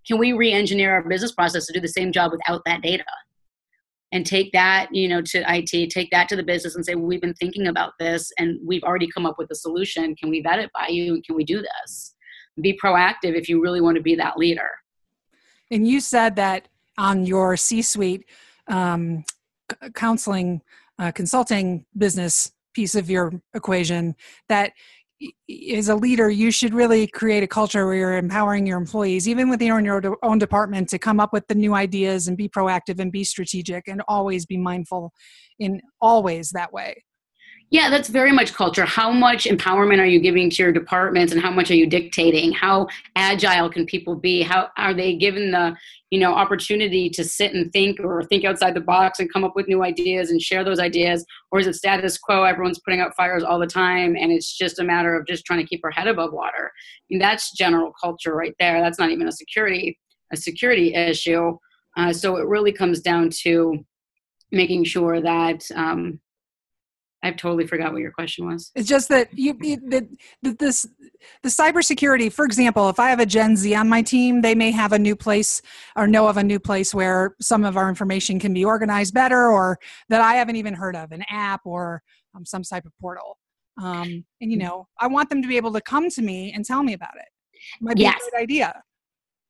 Can 0.08 0.18
we 0.18 0.34
re-engineer 0.34 0.94
our 0.94 1.08
business 1.08 1.34
process 1.34 1.68
to 1.68 1.74
do 1.74 1.82
the 1.82 1.88
same 1.88 2.12
job 2.12 2.32
without 2.32 2.62
that 2.66 2.82
data? 2.82 3.04
and 4.14 4.26
take 4.26 4.52
that 4.54 4.88
you 4.94 5.08
know 5.08 5.22
to 5.22 5.44
it 5.48 5.90
take 5.90 6.10
that 6.12 6.30
to 6.30 6.36
the 6.36 6.44
business 6.44 6.76
and 6.76 6.86
say 6.86 6.96
we've 6.96 7.22
been 7.22 7.34
thinking 7.34 7.68
about 7.68 7.94
this 8.00 8.32
and 8.38 8.58
we've 8.66 8.84
already 8.84 9.08
come 9.08 9.26
up 9.26 9.38
with 9.38 9.52
a 9.52 9.56
solution 9.56 10.16
can 10.16 10.30
we 10.30 10.42
vet 10.42 10.60
it 10.60 10.70
by 10.74 10.88
you 10.88 11.16
and 11.16 11.26
can 11.26 11.36
we 11.36 11.44
do 11.44 11.62
this 11.62 12.16
be 12.62 12.78
proactive 12.84 13.36
if 13.36 13.50
you 13.50 13.62
really 13.62 13.82
want 13.82 13.96
to 13.96 14.02
be 14.02 14.16
that 14.16 14.38
leader. 14.38 14.70
And 15.72 15.88
you 15.88 16.00
said 16.00 16.36
that 16.38 16.68
on 16.98 17.26
your 17.26 17.58
C 17.58 17.82
suite 17.82 18.26
um, 18.68 19.24
counseling, 19.94 20.62
uh, 20.98 21.12
consulting 21.12 21.86
business 21.98 22.52
piece 22.74 22.96
of 22.96 23.10
your 23.10 23.34
equation 23.54 24.16
that 24.50 24.72
as 25.76 25.90
a 25.90 25.96
leader, 25.96 26.30
you 26.30 26.52
should 26.52 26.76
really 26.76 27.08
create 27.08 27.42
a 27.42 27.48
culture 27.48 27.86
where 27.86 27.96
you're 27.96 28.18
empowering 28.18 28.68
your 28.68 28.78
employees, 28.78 29.28
even 29.28 29.50
within 29.50 29.84
your 29.84 30.18
own 30.22 30.38
department, 30.38 30.90
to 30.90 31.00
come 31.00 31.20
up 31.20 31.34
with 31.34 31.48
the 31.48 31.56
new 31.56 31.74
ideas 31.74 32.28
and 32.28 32.38
be 32.38 32.48
proactive 32.48 33.00
and 33.00 33.12
be 33.12 33.24
strategic 33.24 33.88
and 33.88 34.02
always 34.08 34.46
be 34.46 34.58
mindful 34.58 35.12
in 35.58 35.82
always 36.00 36.52
that 36.52 36.72
way. 36.72 37.04
Yeah, 37.70 37.90
that's 37.90 38.08
very 38.08 38.32
much 38.32 38.54
culture. 38.54 38.86
How 38.86 39.12
much 39.12 39.44
empowerment 39.44 40.00
are 40.00 40.06
you 40.06 40.22
giving 40.22 40.50
to 40.50 40.64
your 40.64 40.72
departments 40.72 41.34
and 41.34 41.42
how 41.42 41.52
much 41.52 41.70
are 41.70 41.76
you 41.76 41.86
dictating? 41.86 42.54
How 42.54 42.88
agile 43.18 43.70
can 43.70 43.86
people 43.86 44.16
be? 44.16 44.42
How 44.42 44.70
are 44.78 44.94
they 44.94 45.16
given 45.18 45.52
the, 45.52 45.76
you 46.10 46.18
know, 46.18 46.34
opportunity 46.34 47.10
to 47.10 47.26
sit 47.26 47.54
and 47.54 47.70
think 47.74 48.00
or 48.00 48.24
think 48.24 48.46
outside 48.46 48.74
the 48.74 48.80
box 48.80 49.20
and 49.20 49.32
come 49.32 49.44
up 49.44 49.54
with 49.54 49.68
new 49.68 49.84
ideas 49.84 50.32
and 50.32 50.42
share 50.42 50.64
those 50.64 50.80
ideas? 50.80 51.26
Or 51.52 51.60
is 51.60 51.68
it 51.68 51.76
status 51.76 52.18
quo? 52.18 52.44
Everyone's 52.44 52.80
putting 52.80 53.02
out 53.02 53.18
fires 53.18 53.44
all 53.44 53.60
the 53.60 53.68
time 53.68 54.16
and 54.16 54.32
it's 54.32 54.58
just 54.58 54.80
a 54.80 54.84
matter 54.86 55.14
of 55.14 55.28
just 55.28 55.46
trying 55.46 55.60
to 55.60 55.68
keep 55.68 55.82
our 55.84 55.92
head 55.92 56.08
above 56.08 56.32
water. 56.32 56.72
That's 57.20 57.52
general 57.52 57.92
culture 58.02 58.34
right 58.34 58.56
there. 58.62 58.80
That's 58.80 59.00
not 59.00 59.12
even 59.12 59.28
a 59.28 59.32
security 59.32 60.00
a 60.32 60.38
security 60.38 60.94
issue. 60.94 61.58
Uh, 61.96 62.12
so 62.14 62.38
it 62.38 62.48
really 62.48 62.72
comes 62.72 63.00
down 63.00 63.30
to 63.30 63.86
making 64.52 64.84
sure 64.84 65.22
that 65.22 65.64
um, 65.76 66.20
I've 67.24 67.36
totally 67.36 67.66
forgot 67.66 67.94
what 67.94 68.02
your 68.02 68.12
question 68.12 68.48
was. 68.48 68.72
It's 68.76 68.88
just 68.88 69.10
that 69.10 69.30
you 69.38 69.54
that 69.90 70.08
that 70.44 70.60
this 70.60 70.88
the 71.42 71.50
cybersecurity. 71.50 72.32
For 72.32 72.46
example, 72.46 72.90
if 72.90 73.00
I 73.00 73.10
have 73.10 73.20
a 73.20 73.26
Gen 73.26 73.56
Z 73.56 73.74
on 73.74 73.90
my 73.90 74.02
team, 74.02 74.42
they 74.42 74.54
may 74.54 74.72
have 74.72 74.94
a 74.94 75.00
new 75.00 75.16
place 75.16 75.62
or 75.96 76.06
know 76.08 76.28
of 76.28 76.38
a 76.38 76.44
new 76.44 76.60
place 76.60 76.94
where 76.94 77.36
some 77.42 77.66
of 77.66 77.76
our 77.76 77.90
information 77.90 78.40
can 78.40 78.54
be 78.54 78.64
organized 78.64 79.14
better, 79.14 79.48
or 79.48 79.80
that 80.10 80.22
I 80.22 80.36
haven't 80.36 80.58
even 80.58 80.76
heard 80.76 80.96
of, 80.96 81.12
an 81.12 81.24
app 81.30 81.62
or 81.66 82.04
um, 82.36 82.46
some 82.46 82.62
type 82.64 82.86
of 82.86 82.92
portal. 83.02 83.38
Um, 83.82 84.24
and 84.42 84.52
you 84.52 84.58
mm. 84.58 84.62
know, 84.62 84.88
I 85.00 85.08
want 85.08 85.30
them 85.30 85.42
to 85.42 85.48
be 85.48 85.58
able 85.58 85.74
to 85.74 85.82
come 85.82 86.10
to 86.12 86.22
me 86.22 86.54
and 86.54 86.64
tell 86.64 86.84
me 86.84 86.94
about 86.94 87.16
it. 87.16 87.28
Might 87.82 87.96
be 87.96 88.04
yes. 88.04 88.16
a 88.28 88.32
good 88.32 88.42
idea. 88.42 88.84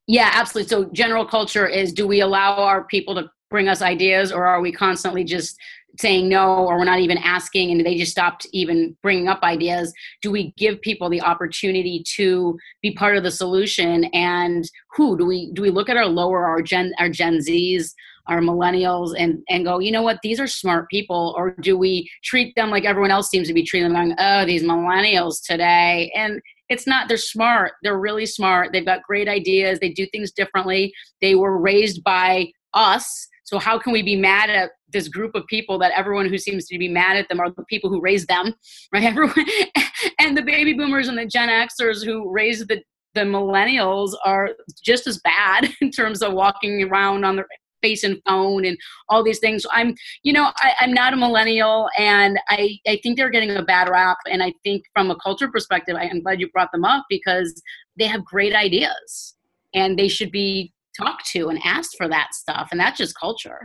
Yeah, 0.07 0.31
absolutely. 0.33 0.69
So 0.69 0.85
general 0.93 1.25
culture 1.25 1.67
is: 1.67 1.91
do 1.91 2.07
we 2.07 2.21
allow 2.21 2.53
our 2.53 2.85
people 2.85 3.13
to 3.15 3.29
bring 3.49 3.67
us 3.67 3.81
ideas, 3.81 4.31
or 4.31 4.45
are 4.45 4.61
we 4.61 4.71
constantly 4.71 5.23
just 5.23 5.57
saying 5.99 6.29
no 6.29 6.65
or 6.67 6.77
we're 6.77 6.83
not 6.83 6.99
even 6.99 7.17
asking 7.17 7.71
and 7.71 7.85
they 7.85 7.95
just 7.95 8.11
stopped 8.11 8.45
even 8.51 8.95
bringing 9.01 9.27
up 9.27 9.41
ideas? 9.43 9.93
Do 10.21 10.31
we 10.31 10.53
give 10.57 10.81
people 10.81 11.09
the 11.09 11.21
opportunity 11.21 12.03
to 12.15 12.57
be 12.81 12.91
part 12.93 13.17
of 13.17 13.23
the 13.23 13.31
solution? 13.31 14.05
And 14.05 14.69
who? 14.95 15.17
Do 15.17 15.25
we 15.25 15.51
do 15.53 15.61
we 15.61 15.69
look 15.69 15.89
at 15.89 15.97
our 15.97 16.05
lower 16.05 16.45
our 16.45 16.61
gen 16.61 16.93
our 16.99 17.09
gen 17.09 17.41
z's 17.41 17.95
our 18.27 18.41
millennials 18.41 19.15
and 19.17 19.41
and 19.49 19.65
go 19.65 19.79
you 19.79 19.91
know 19.91 20.03
what? 20.03 20.19
These 20.21 20.39
are 20.39 20.47
smart 20.47 20.89
people 20.89 21.33
or 21.37 21.55
do 21.61 21.77
we 21.77 22.09
treat 22.23 22.53
them 22.55 22.69
like 22.69 22.85
everyone 22.85 23.11
else 23.11 23.29
seems 23.29 23.47
to 23.47 23.53
be 23.53 23.63
treating 23.63 23.91
them 23.91 24.01
going 24.01 24.15
oh 24.19 24.45
these 24.45 24.63
millennials 24.63 25.43
today. 25.43 26.11
And 26.15 26.41
it's 26.69 26.85
not 26.85 27.07
they're 27.07 27.17
smart. 27.17 27.73
They're 27.81 27.99
really 27.99 28.25
smart. 28.25 28.71
They've 28.71 28.85
got 28.85 29.03
great 29.03 29.29
ideas. 29.29 29.79
They 29.79 29.89
do 29.89 30.05
things 30.07 30.31
differently. 30.31 30.93
They 31.21 31.33
were 31.33 31.57
raised 31.57 32.03
by 32.03 32.51
us 32.73 33.27
so 33.47 33.59
how 33.59 33.79
can 33.79 33.93
we 33.93 34.03
be 34.03 34.17
mad 34.17 34.49
at 34.49 34.71
this 34.89 35.07
group 35.07 35.33
of 35.33 35.47
people 35.47 35.79
that 35.79 35.93
everyone 35.95 36.27
who 36.27 36.37
seems 36.37 36.65
to 36.67 36.77
be 36.77 36.89
mad 36.89 37.15
at 37.15 37.29
them 37.29 37.39
are 37.39 37.49
the 37.49 37.63
people 37.63 37.89
who 37.89 38.01
raised 38.01 38.27
them, 38.27 38.53
right? 38.93 39.03
Everyone 39.03 39.45
and 40.19 40.35
the 40.35 40.41
baby 40.41 40.73
boomers 40.73 41.07
and 41.07 41.17
the 41.17 41.25
Gen 41.25 41.47
Xers 41.47 42.03
who 42.05 42.29
raised 42.29 42.67
the 42.67 42.83
the 43.13 43.21
millennials 43.21 44.11
are 44.25 44.49
just 44.83 45.07
as 45.07 45.19
bad 45.19 45.73
in 45.81 45.89
terms 45.91 46.21
of 46.21 46.33
walking 46.33 46.83
around 46.83 47.23
on 47.23 47.37
their 47.37 47.47
face 47.81 48.03
and 48.03 48.21
phone 48.27 48.65
and 48.65 48.77
all 49.07 49.23
these 49.23 49.39
things. 49.39 49.65
I'm, 49.71 49.95
you 50.23 50.33
know, 50.33 50.51
I, 50.57 50.73
am 50.81 50.93
not 50.93 51.13
a 51.13 51.17
millennial, 51.17 51.89
and 51.97 52.37
I, 52.49 52.77
I 52.85 52.99
think 53.01 53.17
they're 53.17 53.31
getting 53.31 53.51
a 53.51 53.63
bad 53.63 53.89
rap. 53.89 54.17
And 54.29 54.43
I 54.43 54.53
think 54.63 54.83
from 54.93 55.09
a 55.09 55.15
culture 55.15 55.49
perspective, 55.49 55.95
I, 55.95 56.03
I'm 56.03 56.21
glad 56.21 56.39
you 56.39 56.49
brought 56.49 56.71
them 56.71 56.83
up 56.83 57.05
because 57.09 57.59
they 57.97 58.05
have 58.05 58.25
great 58.25 58.53
ideas, 58.53 59.35
and 59.73 59.97
they 59.97 60.09
should 60.09 60.31
be 60.31 60.73
talk 60.97 61.23
to 61.23 61.49
and 61.49 61.59
ask 61.63 61.91
for 61.97 62.07
that 62.07 62.33
stuff 62.33 62.69
and 62.71 62.79
that's 62.79 62.97
just 62.97 63.17
culture 63.19 63.59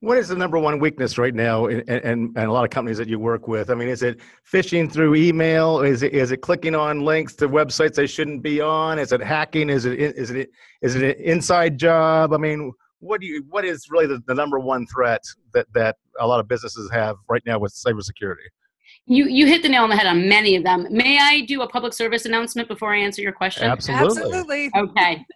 what 0.00 0.16
is 0.16 0.28
the 0.28 0.36
number 0.36 0.58
one 0.58 0.78
weakness 0.78 1.18
right 1.18 1.34
now 1.34 1.66
in, 1.66 1.80
in, 1.80 2.32
in, 2.36 2.44
a 2.44 2.52
lot 2.52 2.64
of 2.64 2.70
companies 2.70 2.98
that 2.98 3.08
you 3.08 3.18
work 3.18 3.48
with? 3.48 3.68
I 3.68 3.74
mean, 3.74 3.88
is 3.88 4.02
it 4.02 4.20
phishing 4.50 4.90
through 4.90 5.16
email? 5.16 5.80
Is 5.80 6.02
it, 6.02 6.12
is 6.12 6.30
it 6.30 6.36
clicking 6.38 6.76
on 6.76 7.00
links 7.00 7.34
to 7.36 7.48
websites 7.48 7.94
they 7.94 8.06
shouldn't 8.06 8.42
be 8.42 8.60
on? 8.60 8.98
Is 8.98 9.10
it 9.10 9.20
hacking? 9.20 9.68
Is 9.68 9.86
it, 9.86 9.98
is 9.98 10.30
it, 10.30 10.50
is 10.82 10.94
it 10.94 11.02
an 11.02 11.24
inside 11.24 11.78
job? 11.78 12.32
I 12.32 12.36
mean, 12.36 12.72
what 13.00 13.20
do 13.20 13.26
you, 13.26 13.44
what 13.48 13.64
is 13.64 13.86
really 13.90 14.06
the, 14.06 14.22
the 14.28 14.34
number 14.34 14.60
one 14.60 14.86
threat 14.86 15.22
that, 15.52 15.66
that 15.74 15.96
a 16.20 16.26
lot 16.26 16.38
of 16.38 16.46
businesses 16.46 16.88
have 16.92 17.16
right 17.28 17.42
now 17.44 17.58
with 17.58 17.74
cybersecurity? 17.74 18.46
You, 19.06 19.26
you 19.26 19.46
hit 19.46 19.62
the 19.62 19.68
nail 19.68 19.82
on 19.82 19.90
the 19.90 19.96
head 19.96 20.06
on 20.06 20.28
many 20.28 20.54
of 20.54 20.62
them. 20.62 20.86
May 20.90 21.18
I 21.18 21.40
do 21.40 21.62
a 21.62 21.68
public 21.68 21.92
service 21.92 22.24
announcement 22.24 22.68
before 22.68 22.94
I 22.94 22.98
answer 22.98 23.20
your 23.20 23.32
question? 23.32 23.64
Absolutely. 23.64 24.22
Absolutely. 24.22 24.70
Okay 24.76 25.26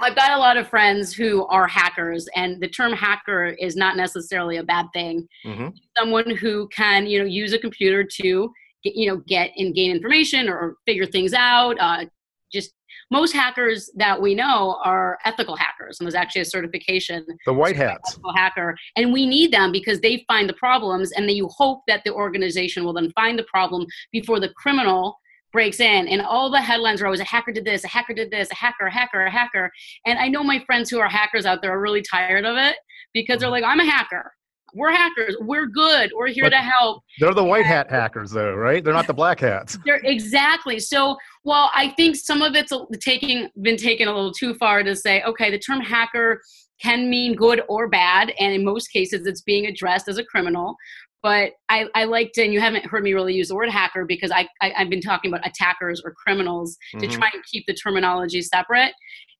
I've 0.00 0.16
got 0.16 0.32
a 0.32 0.38
lot 0.38 0.56
of 0.56 0.68
friends 0.68 1.12
who 1.14 1.46
are 1.46 1.66
hackers, 1.66 2.28
and 2.36 2.60
the 2.60 2.68
term 2.68 2.92
hacker 2.92 3.46
is 3.46 3.76
not 3.76 3.96
necessarily 3.96 4.56
a 4.56 4.62
bad 4.62 4.86
thing. 4.92 5.28
Mhm. 5.44 5.74
Someone 5.96 6.30
who 6.36 6.68
can, 6.68 7.06
you 7.06 7.18
know, 7.18 7.24
use 7.24 7.52
a 7.52 7.58
computer 7.58 8.04
to, 8.04 8.52
get, 8.84 8.94
you 8.94 9.08
know, 9.08 9.16
get 9.26 9.50
and 9.56 9.74
gain 9.74 9.90
information 9.90 10.48
or 10.48 10.76
figure 10.86 11.06
things 11.06 11.32
out. 11.34 11.76
Uh, 11.80 12.04
just 12.52 12.72
most 13.10 13.32
hackers 13.32 13.90
that 13.96 14.20
we 14.20 14.34
know 14.34 14.78
are 14.84 15.18
ethical 15.24 15.56
hackers, 15.56 15.98
and 15.98 16.06
there's 16.06 16.14
actually 16.14 16.42
a 16.42 16.44
certification 16.44 17.24
The 17.46 17.52
white 17.52 17.76
hats. 17.76 18.12
ethical 18.12 18.32
hacker, 18.34 18.76
and 18.96 19.12
we 19.12 19.26
need 19.26 19.52
them 19.52 19.72
because 19.72 20.00
they 20.00 20.24
find 20.28 20.48
the 20.48 20.54
problems, 20.54 21.12
and 21.12 21.28
then 21.28 21.36
you 21.36 21.48
hope 21.48 21.82
that 21.88 22.04
the 22.04 22.12
organization 22.12 22.84
will 22.84 22.92
then 22.92 23.10
find 23.12 23.38
the 23.38 23.44
problem 23.44 23.86
before 24.12 24.40
the 24.40 24.50
criminal 24.50 25.18
breaks 25.52 25.80
in. 25.80 26.08
And 26.08 26.22
all 26.22 26.50
the 26.50 26.60
headlines 26.60 27.00
are 27.02 27.06
always 27.06 27.20
a 27.20 27.24
hacker 27.24 27.52
did 27.52 27.64
this, 27.64 27.84
a 27.84 27.88
hacker 27.88 28.14
did 28.14 28.30
this, 28.30 28.50
a 28.50 28.54
hacker, 28.54 28.86
a 28.86 28.92
hacker, 28.92 29.24
a 29.24 29.30
hacker. 29.30 29.70
And 30.06 30.18
I 30.18 30.28
know 30.28 30.42
my 30.42 30.62
friends 30.66 30.90
who 30.90 30.98
are 30.98 31.08
hackers 31.08 31.46
out 31.46 31.62
there 31.62 31.72
are 31.72 31.80
really 31.80 32.02
tired 32.02 32.44
of 32.44 32.56
it 32.56 32.76
because 33.12 33.40
they're 33.40 33.48
mm-hmm. 33.48 33.64
like, 33.64 33.64
I'm 33.64 33.80
a 33.80 33.84
hacker. 33.90 34.32
We're 34.74 34.92
hackers. 34.92 35.34
We're 35.40 35.66
good. 35.66 36.10
We're 36.14 36.28
here 36.28 36.44
But- 36.44 36.50
to 36.50 36.58
help. 36.58 37.02
They're 37.18 37.32
the 37.32 37.44
white 37.44 37.64
hat 37.64 37.90
hackers, 37.90 38.30
though, 38.30 38.54
right? 38.54 38.84
They're 38.84 38.92
not 38.92 39.06
the 39.06 39.14
black 39.14 39.40
hats. 39.40 39.78
They're, 39.84 40.00
exactly. 40.04 40.78
So, 40.78 41.16
well 41.44 41.70
I 41.74 41.90
think 41.90 42.16
some 42.16 42.42
of 42.42 42.54
it's 42.54 42.72
taking 43.00 43.48
been 43.62 43.76
taken 43.76 44.08
a 44.08 44.14
little 44.14 44.32
too 44.32 44.54
far 44.54 44.82
to 44.82 44.94
say, 44.94 45.22
okay, 45.22 45.50
the 45.50 45.58
term 45.58 45.80
hacker 45.80 46.42
can 46.80 47.10
mean 47.10 47.34
good 47.34 47.62
or 47.68 47.88
bad, 47.88 48.32
and 48.38 48.52
in 48.52 48.64
most 48.64 48.88
cases, 48.88 49.26
it's 49.26 49.42
being 49.42 49.66
addressed 49.66 50.08
as 50.08 50.18
a 50.18 50.24
criminal. 50.24 50.76
But 51.22 51.52
I, 51.68 51.86
I 51.94 52.04
like 52.04 52.32
to, 52.34 52.42
and 52.44 52.52
you 52.52 52.60
haven't 52.60 52.86
heard 52.86 53.02
me 53.02 53.12
really 53.12 53.34
use 53.34 53.48
the 53.48 53.54
word 53.56 53.68
hacker 53.70 54.04
because 54.04 54.30
I, 54.30 54.48
I 54.60 54.72
I've 54.76 54.90
been 54.90 55.00
talking 55.00 55.32
about 55.32 55.46
attackers 55.46 56.00
or 56.04 56.12
criminals 56.12 56.76
to 57.00 57.06
Mhm. 57.06 57.10
try 57.10 57.30
and 57.34 57.42
keep 57.50 57.64
the 57.66 57.74
terminology 57.74 58.40
separate. 58.42 58.92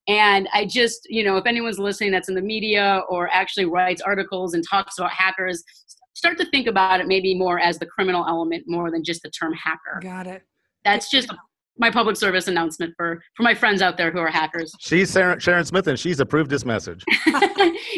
And 0.09 0.49
I 0.55 0.65
just, 0.65 1.07
you 1.09 1.23
know, 1.23 1.37
if 1.37 1.47
anyone's 1.47 1.79
listening 1.79 2.11
that's 2.11 2.29
in 2.29 2.35
the 2.35 2.43
media 2.43 3.03
or 3.09 3.29
actually 3.31 3.67
writes 3.67 4.01
articles 4.01 4.55
and 4.55 4.65
talks 4.69 4.99
about 4.99 5.11
hackers, 5.13 5.63
start 6.15 6.39
to 6.39 6.47
think 6.47 6.67
about 6.67 7.01
it 7.01 7.07
maybe 7.07 7.35
more 7.35 7.61
as 7.61 7.79
the 7.79 7.87
criminal 7.87 8.25
element 8.27 8.65
more 8.67 8.91
than 8.91 9.05
just 9.05 9.23
the 9.23 9.31
term 9.31 9.53
hacker. 9.53 10.01
Got 10.03 10.27
it. 10.27 10.43
That's 10.85 11.11
just 11.11 11.29
my 11.79 11.91
public 11.91 12.17
service 12.17 12.49
announcement 12.49 12.95
for 12.97 13.23
for 13.35 13.43
my 13.43 13.55
friends 13.55 13.83
out 13.83 13.97
there 13.97 14.11
who 14.11 14.19
are 14.19 14.31
hackers. 14.31 14.75
She's 14.81 15.13
Sharon, 15.13 15.39
Sharon 15.39 15.65
Smith, 15.65 15.87
and 15.87 15.99
she's 15.99 16.21
approved 16.21 16.51
this 16.51 16.65
message. 16.65 17.05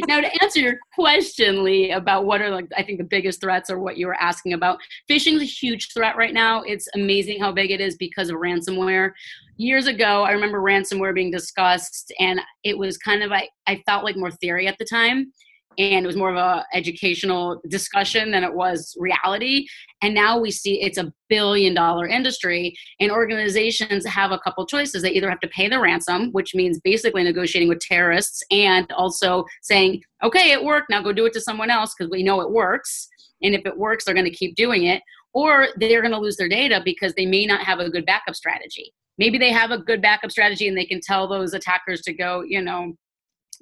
now 0.08 0.20
to 0.20 0.42
answer 0.42 0.60
your 0.60 0.78
question 0.94 1.64
lee 1.64 1.92
about 1.92 2.24
what 2.24 2.40
are 2.40 2.50
like 2.50 2.66
i 2.76 2.82
think 2.82 2.98
the 2.98 3.04
biggest 3.04 3.40
threats 3.40 3.70
or 3.70 3.78
what 3.78 3.96
you 3.96 4.06
were 4.06 4.20
asking 4.20 4.52
about 4.52 4.78
phishing 5.10 5.34
is 5.34 5.42
a 5.42 5.44
huge 5.44 5.92
threat 5.92 6.16
right 6.16 6.34
now 6.34 6.62
it's 6.62 6.88
amazing 6.94 7.40
how 7.40 7.52
big 7.52 7.70
it 7.70 7.80
is 7.80 7.96
because 7.96 8.30
of 8.30 8.36
ransomware 8.36 9.10
years 9.56 9.86
ago 9.86 10.22
i 10.22 10.30
remember 10.30 10.60
ransomware 10.60 11.14
being 11.14 11.30
discussed 11.30 12.12
and 12.18 12.40
it 12.64 12.76
was 12.76 12.96
kind 12.98 13.22
of 13.22 13.32
i, 13.32 13.48
I 13.66 13.82
felt 13.86 14.04
like 14.04 14.16
more 14.16 14.30
theory 14.30 14.66
at 14.66 14.76
the 14.78 14.84
time 14.84 15.32
and 15.80 16.04
it 16.04 16.06
was 16.06 16.16
more 16.16 16.30
of 16.30 16.36
a 16.36 16.66
educational 16.74 17.60
discussion 17.68 18.30
than 18.30 18.44
it 18.44 18.52
was 18.52 18.94
reality. 18.98 19.66
And 20.02 20.14
now 20.14 20.38
we 20.38 20.50
see 20.50 20.82
it's 20.82 20.98
a 20.98 21.12
billion 21.28 21.74
dollar 21.74 22.06
industry 22.06 22.76
and 23.00 23.10
organizations 23.10 24.06
have 24.06 24.30
a 24.30 24.38
couple 24.38 24.66
choices. 24.66 25.02
They 25.02 25.12
either 25.12 25.30
have 25.30 25.40
to 25.40 25.48
pay 25.48 25.68
the 25.68 25.80
ransom 25.80 26.30
which 26.32 26.54
means 26.54 26.80
basically 26.80 27.22
negotiating 27.24 27.68
with 27.68 27.80
terrorists 27.80 28.42
and 28.50 28.90
also 28.92 29.44
saying 29.62 30.02
okay 30.22 30.52
it 30.52 30.62
worked 30.62 30.90
now 30.90 31.02
go 31.02 31.12
do 31.12 31.26
it 31.26 31.32
to 31.32 31.40
someone 31.40 31.70
else 31.70 31.94
because 31.96 32.10
we 32.10 32.22
know 32.22 32.40
it 32.40 32.50
works. 32.50 33.08
And 33.42 33.54
if 33.54 33.64
it 33.64 33.78
works 33.78 34.04
they're 34.04 34.14
going 34.14 34.24
to 34.26 34.30
keep 34.30 34.54
doing 34.56 34.84
it. 34.84 35.02
Or 35.32 35.68
they're 35.76 36.02
going 36.02 36.12
to 36.12 36.18
lose 36.18 36.36
their 36.36 36.48
data 36.48 36.82
because 36.84 37.14
they 37.14 37.24
may 37.24 37.46
not 37.46 37.64
have 37.64 37.78
a 37.78 37.88
good 37.88 38.04
backup 38.04 38.34
strategy. 38.34 38.92
Maybe 39.16 39.38
they 39.38 39.52
have 39.52 39.70
a 39.70 39.78
good 39.78 40.02
backup 40.02 40.32
strategy 40.32 40.66
and 40.66 40.76
they 40.76 40.84
can 40.84 41.00
tell 41.00 41.28
those 41.28 41.54
attackers 41.54 42.00
to 42.02 42.12
go 42.12 42.42
you 42.46 42.60
know 42.60 42.94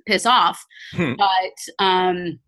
piss 0.08 0.26
off 0.26 0.64
Hmm. 0.92 1.12
but 1.16 1.84
um 1.84 2.38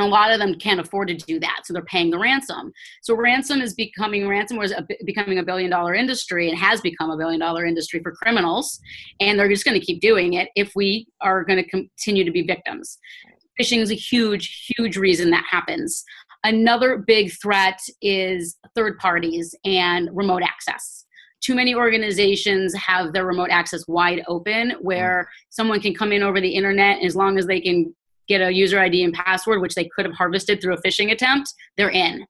a 0.00 0.06
lot 0.06 0.30
of 0.30 0.38
them 0.38 0.54
can't 0.54 0.78
afford 0.78 1.08
to 1.08 1.14
do 1.14 1.40
that 1.40 1.62
so 1.64 1.72
they're 1.72 1.84
paying 1.84 2.10
the 2.10 2.18
ransom. 2.18 2.72
So 3.02 3.16
ransom 3.16 3.60
is 3.60 3.74
becoming 3.74 4.22
ransomware 4.22 4.64
is 4.66 4.70
a, 4.70 4.86
becoming 5.04 5.40
a 5.40 5.42
billion 5.42 5.70
dollar 5.70 5.92
industry 5.92 6.48
and 6.48 6.56
has 6.56 6.80
become 6.80 7.10
a 7.10 7.16
billion 7.16 7.40
dollar 7.40 7.64
industry 7.64 8.00
for 8.00 8.12
criminals 8.12 8.78
and 9.18 9.36
they're 9.36 9.48
just 9.48 9.64
going 9.64 9.78
to 9.78 9.84
keep 9.84 10.00
doing 10.00 10.34
it 10.34 10.50
if 10.54 10.70
we 10.76 11.08
are 11.20 11.42
going 11.44 11.60
to 11.62 11.68
continue 11.68 12.24
to 12.24 12.30
be 12.30 12.42
victims. 12.42 12.98
Phishing 13.60 13.78
is 13.80 13.90
a 13.90 13.94
huge 13.94 14.72
huge 14.76 14.96
reason 14.96 15.30
that 15.30 15.44
happens. 15.50 16.04
Another 16.44 16.98
big 17.04 17.32
threat 17.42 17.80
is 18.00 18.56
third 18.76 18.98
parties 18.98 19.52
and 19.64 20.08
remote 20.12 20.42
access 20.44 21.06
too 21.40 21.54
many 21.54 21.74
organizations 21.74 22.74
have 22.74 23.12
their 23.12 23.26
remote 23.26 23.50
access 23.50 23.86
wide 23.88 24.22
open 24.28 24.72
where 24.80 25.28
mm. 25.28 25.46
someone 25.50 25.80
can 25.80 25.94
come 25.94 26.12
in 26.12 26.22
over 26.22 26.40
the 26.40 26.50
internet 26.50 27.02
as 27.02 27.16
long 27.16 27.38
as 27.38 27.46
they 27.46 27.60
can 27.60 27.94
get 28.28 28.40
a 28.40 28.52
user 28.52 28.78
id 28.78 29.02
and 29.02 29.14
password 29.14 29.60
which 29.60 29.74
they 29.74 29.88
could 29.94 30.04
have 30.04 30.14
harvested 30.14 30.60
through 30.60 30.74
a 30.74 30.82
phishing 30.82 31.12
attempt 31.12 31.52
they're 31.76 31.90
in 31.90 32.24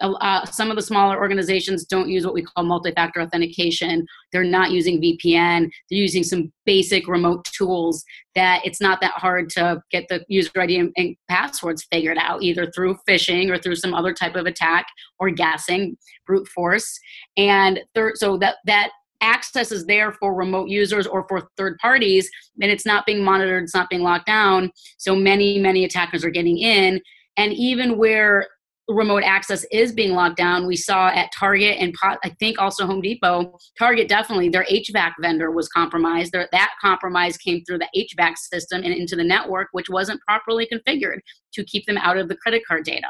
uh, 0.00 0.44
some 0.46 0.70
of 0.70 0.76
the 0.76 0.82
smaller 0.82 1.16
organizations 1.18 1.84
don't 1.84 2.08
use 2.08 2.24
what 2.24 2.34
we 2.34 2.42
call 2.42 2.64
multi-factor 2.64 3.20
authentication. 3.20 4.06
They're 4.32 4.44
not 4.44 4.70
using 4.70 5.00
vpn 5.00 5.70
they're 5.90 5.98
using 5.98 6.22
some 6.22 6.52
basic 6.64 7.06
remote 7.06 7.44
tools 7.44 8.04
that 8.34 8.60
it's 8.64 8.80
not 8.80 9.00
that 9.00 9.12
hard 9.12 9.48
to 9.50 9.80
get 9.90 10.06
the 10.08 10.24
user 10.28 10.50
id 10.56 10.76
and, 10.76 10.92
and 10.96 11.16
passwords 11.28 11.86
figured 11.92 12.18
out 12.18 12.42
either 12.42 12.70
through 12.72 12.96
phishing 13.08 13.50
or 13.50 13.58
through 13.58 13.76
some 13.76 13.94
other 13.94 14.12
type 14.12 14.34
of 14.34 14.46
attack 14.46 14.86
or 15.18 15.30
guessing 15.30 15.96
brute 16.26 16.48
force. 16.48 16.98
And 17.36 17.80
third 17.94 18.16
so 18.16 18.36
that 18.38 18.56
that 18.66 18.90
access 19.20 19.72
is 19.72 19.86
there 19.86 20.12
for 20.12 20.34
remote 20.34 20.68
users 20.68 21.06
or 21.06 21.24
for 21.28 21.48
third 21.56 21.78
parties 21.78 22.28
and 22.60 22.70
it's 22.70 22.84
not 22.84 23.06
being 23.06 23.24
monitored 23.24 23.62
it's 23.62 23.74
not 23.74 23.88
being 23.88 24.02
locked 24.02 24.26
down. 24.26 24.70
So 24.98 25.14
many 25.14 25.58
many 25.58 25.84
attackers 25.84 26.24
are 26.24 26.30
getting 26.30 26.58
in. 26.58 27.00
And 27.36 27.52
even 27.52 27.98
where 27.98 28.46
remote 28.88 29.22
access 29.22 29.64
is 29.72 29.92
being 29.92 30.12
locked 30.12 30.36
down. 30.36 30.66
We 30.66 30.76
saw 30.76 31.08
at 31.08 31.30
target 31.32 31.78
and 31.78 31.94
i 32.02 32.28
think 32.38 32.58
also 32.58 32.86
home 32.86 33.00
depot 33.00 33.56
target 33.78 34.08
definitely 34.08 34.48
their 34.48 34.64
hvac 34.64 35.12
vendor 35.20 35.50
was 35.50 35.68
compromised. 35.68 36.32
Their, 36.32 36.48
that 36.52 36.72
compromise 36.80 37.36
came 37.36 37.64
through 37.64 37.78
the 37.78 37.88
hvac 37.96 38.36
system 38.36 38.82
and 38.84 38.92
into 38.92 39.16
the 39.16 39.24
network 39.24 39.68
which 39.72 39.88
wasn't 39.88 40.20
properly 40.22 40.68
configured 40.70 41.20
to 41.54 41.64
keep 41.64 41.86
them 41.86 41.98
out 41.98 42.18
of 42.18 42.28
the 42.28 42.36
credit 42.36 42.62
card 42.66 42.84
data. 42.84 43.08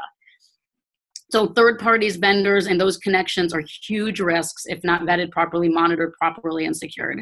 So 1.31 1.47
third 1.47 1.79
parties, 1.79 2.17
vendors, 2.17 2.67
and 2.67 2.79
those 2.79 2.97
connections 2.97 3.53
are 3.53 3.63
huge 3.87 4.19
risks 4.19 4.63
if 4.67 4.83
not 4.83 5.01
vetted 5.01 5.31
properly, 5.31 5.67
monitored 5.67 6.13
properly, 6.13 6.65
and 6.65 6.77
secured. 6.77 7.19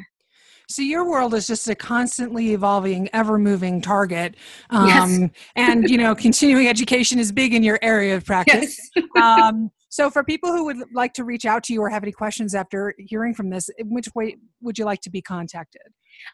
So 0.73 0.81
your 0.81 1.07
world 1.07 1.35
is 1.35 1.45
just 1.45 1.69
a 1.69 1.75
constantly 1.75 2.53
evolving, 2.53 3.07
ever 3.13 3.37
moving 3.37 3.79
target. 3.79 4.35
Um, 4.71 4.87
Yes. 4.87 5.19
and, 5.55 5.87
you 5.87 5.99
know, 5.99 6.15
continuing 6.15 6.67
education 6.67 7.19
is 7.19 7.31
big 7.31 7.53
in 7.53 7.61
your 7.61 7.77
area 7.83 8.15
of 8.15 8.25
practice. 8.25 8.79
um, 9.21 9.69
so 9.89 10.09
for 10.09 10.23
people 10.23 10.51
who 10.51 10.65
would 10.65 10.77
like 10.91 11.13
to 11.13 11.25
reach 11.25 11.45
out 11.45 11.61
to 11.65 11.73
you 11.73 11.81
or 11.81 11.89
have 11.89 12.01
any 12.01 12.11
questions 12.11 12.55
after 12.55 12.95
hearing 12.97 13.35
from 13.35 13.51
this, 13.51 13.69
in 13.77 13.93
which 13.93 14.07
way 14.15 14.37
would 14.61 14.79
you 14.79 14.85
like 14.85 15.01
to 15.01 15.11
be 15.11 15.21
contacted? 15.21 15.83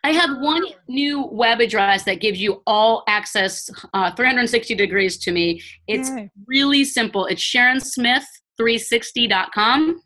I 0.06 0.14
have 0.14 0.38
one 0.40 0.64
new 0.88 1.28
web 1.30 1.60
address 1.60 2.06
that 2.06 2.22
gives 2.22 2.40
you 2.40 2.64
all 2.66 3.04
access 3.10 3.70
uh, 3.94 4.16
360 4.16 4.74
degrees 4.76 5.18
to 5.18 5.34
me. 5.34 5.62
It's 5.88 6.12
Yay. 6.12 6.32
really 6.48 6.86
simple. 6.86 7.26
It's 7.26 7.42
sharon 7.42 7.80
SharonSmith360.com. 7.80 10.02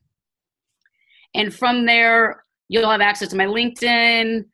And 1.36 1.54
from 1.54 1.86
there, 1.86 2.43
you'll 2.70 2.90
have 2.90 3.02
access 3.02 3.30
to 3.30 3.36
my 3.36 3.46
LinkedIn, 3.46 4.46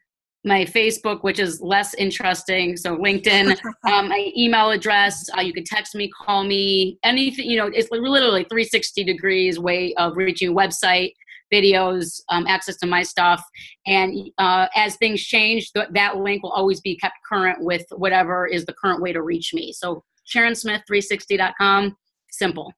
my 0.45 0.65
Facebook, 0.65 1.23
which 1.23 1.39
is 1.39 1.61
less 1.61 1.93
interesting. 1.95 2.77
So 2.77 2.97
LinkedIn, 2.97 3.57
um, 3.91 4.09
my 4.09 4.31
email 4.35 4.71
address. 4.71 5.29
Uh, 5.37 5.41
you 5.41 5.53
can 5.53 5.63
text 5.63 5.95
me, 5.95 6.09
call 6.09 6.43
me, 6.43 6.97
anything. 7.03 7.49
You 7.49 7.57
know, 7.57 7.67
it's 7.67 7.89
literally 7.91 8.45
360 8.45 9.03
degrees 9.03 9.59
way 9.59 9.93
of 9.95 10.15
reaching 10.15 10.55
website, 10.55 11.13
videos, 11.53 12.21
um, 12.29 12.47
access 12.47 12.77
to 12.77 12.87
my 12.87 13.03
stuff. 13.03 13.43
And 13.85 14.29
uh, 14.37 14.67
as 14.75 14.95
things 14.97 15.21
change, 15.21 15.71
th- 15.73 15.87
that 15.93 16.17
link 16.17 16.43
will 16.43 16.51
always 16.51 16.79
be 16.79 16.95
kept 16.97 17.15
current 17.27 17.63
with 17.63 17.85
whatever 17.91 18.47
is 18.47 18.65
the 18.65 18.73
current 18.73 19.01
way 19.01 19.11
to 19.11 19.21
reach 19.21 19.53
me. 19.53 19.73
So 19.73 20.03
SharonSmith360.com. 20.33 21.97
Simple. 22.31 22.71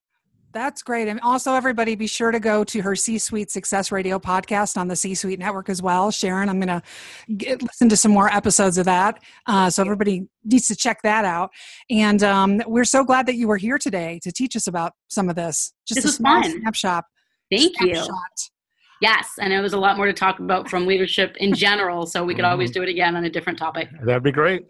That's 0.52 0.82
great. 0.82 1.08
And 1.08 1.18
also, 1.20 1.54
everybody, 1.54 1.94
be 1.94 2.06
sure 2.06 2.30
to 2.30 2.38
go 2.40 2.62
to 2.64 2.82
her 2.82 2.94
C 2.94 3.18
Suite 3.18 3.50
Success 3.50 3.90
Radio 3.90 4.18
podcast 4.18 4.76
on 4.76 4.88
the 4.88 4.96
C 4.96 5.14
Suite 5.14 5.38
Network 5.38 5.68
as 5.68 5.80
well. 5.80 6.10
Sharon, 6.10 6.48
I'm 6.48 6.60
going 6.60 6.80
to 6.80 7.56
listen 7.64 7.88
to 7.88 7.96
some 7.96 8.12
more 8.12 8.28
episodes 8.28 8.76
of 8.76 8.84
that. 8.84 9.22
Uh, 9.46 9.70
so, 9.70 9.82
everybody 9.82 10.26
needs 10.44 10.68
to 10.68 10.76
check 10.76 11.00
that 11.02 11.24
out. 11.24 11.50
And 11.90 12.22
um, 12.22 12.60
we're 12.66 12.84
so 12.84 13.02
glad 13.02 13.26
that 13.26 13.36
you 13.36 13.48
were 13.48 13.56
here 13.56 13.78
today 13.78 14.20
to 14.22 14.30
teach 14.32 14.54
us 14.54 14.66
about 14.66 14.92
some 15.08 15.28
of 15.28 15.36
this. 15.36 15.72
Just 15.86 15.96
This 15.96 16.04
a 16.04 16.08
was 16.08 16.16
small 16.16 16.42
fun. 16.42 16.60
snapshot. 16.60 17.04
Thank 17.50 17.80
you. 17.80 18.04
Yes, 19.00 19.30
and 19.40 19.50
there 19.50 19.62
was 19.62 19.72
a 19.72 19.78
lot 19.78 19.96
more 19.96 20.06
to 20.06 20.12
talk 20.12 20.38
about 20.38 20.70
from 20.70 20.86
leadership 20.86 21.36
in 21.38 21.54
general, 21.54 22.06
so 22.06 22.24
we 22.24 22.34
could 22.36 22.44
always 22.44 22.70
do 22.70 22.82
it 22.82 22.88
again 22.88 23.16
on 23.16 23.24
a 23.24 23.30
different 23.30 23.58
topic. 23.58 23.88
That'd 24.04 24.22
be 24.22 24.30
great. 24.30 24.64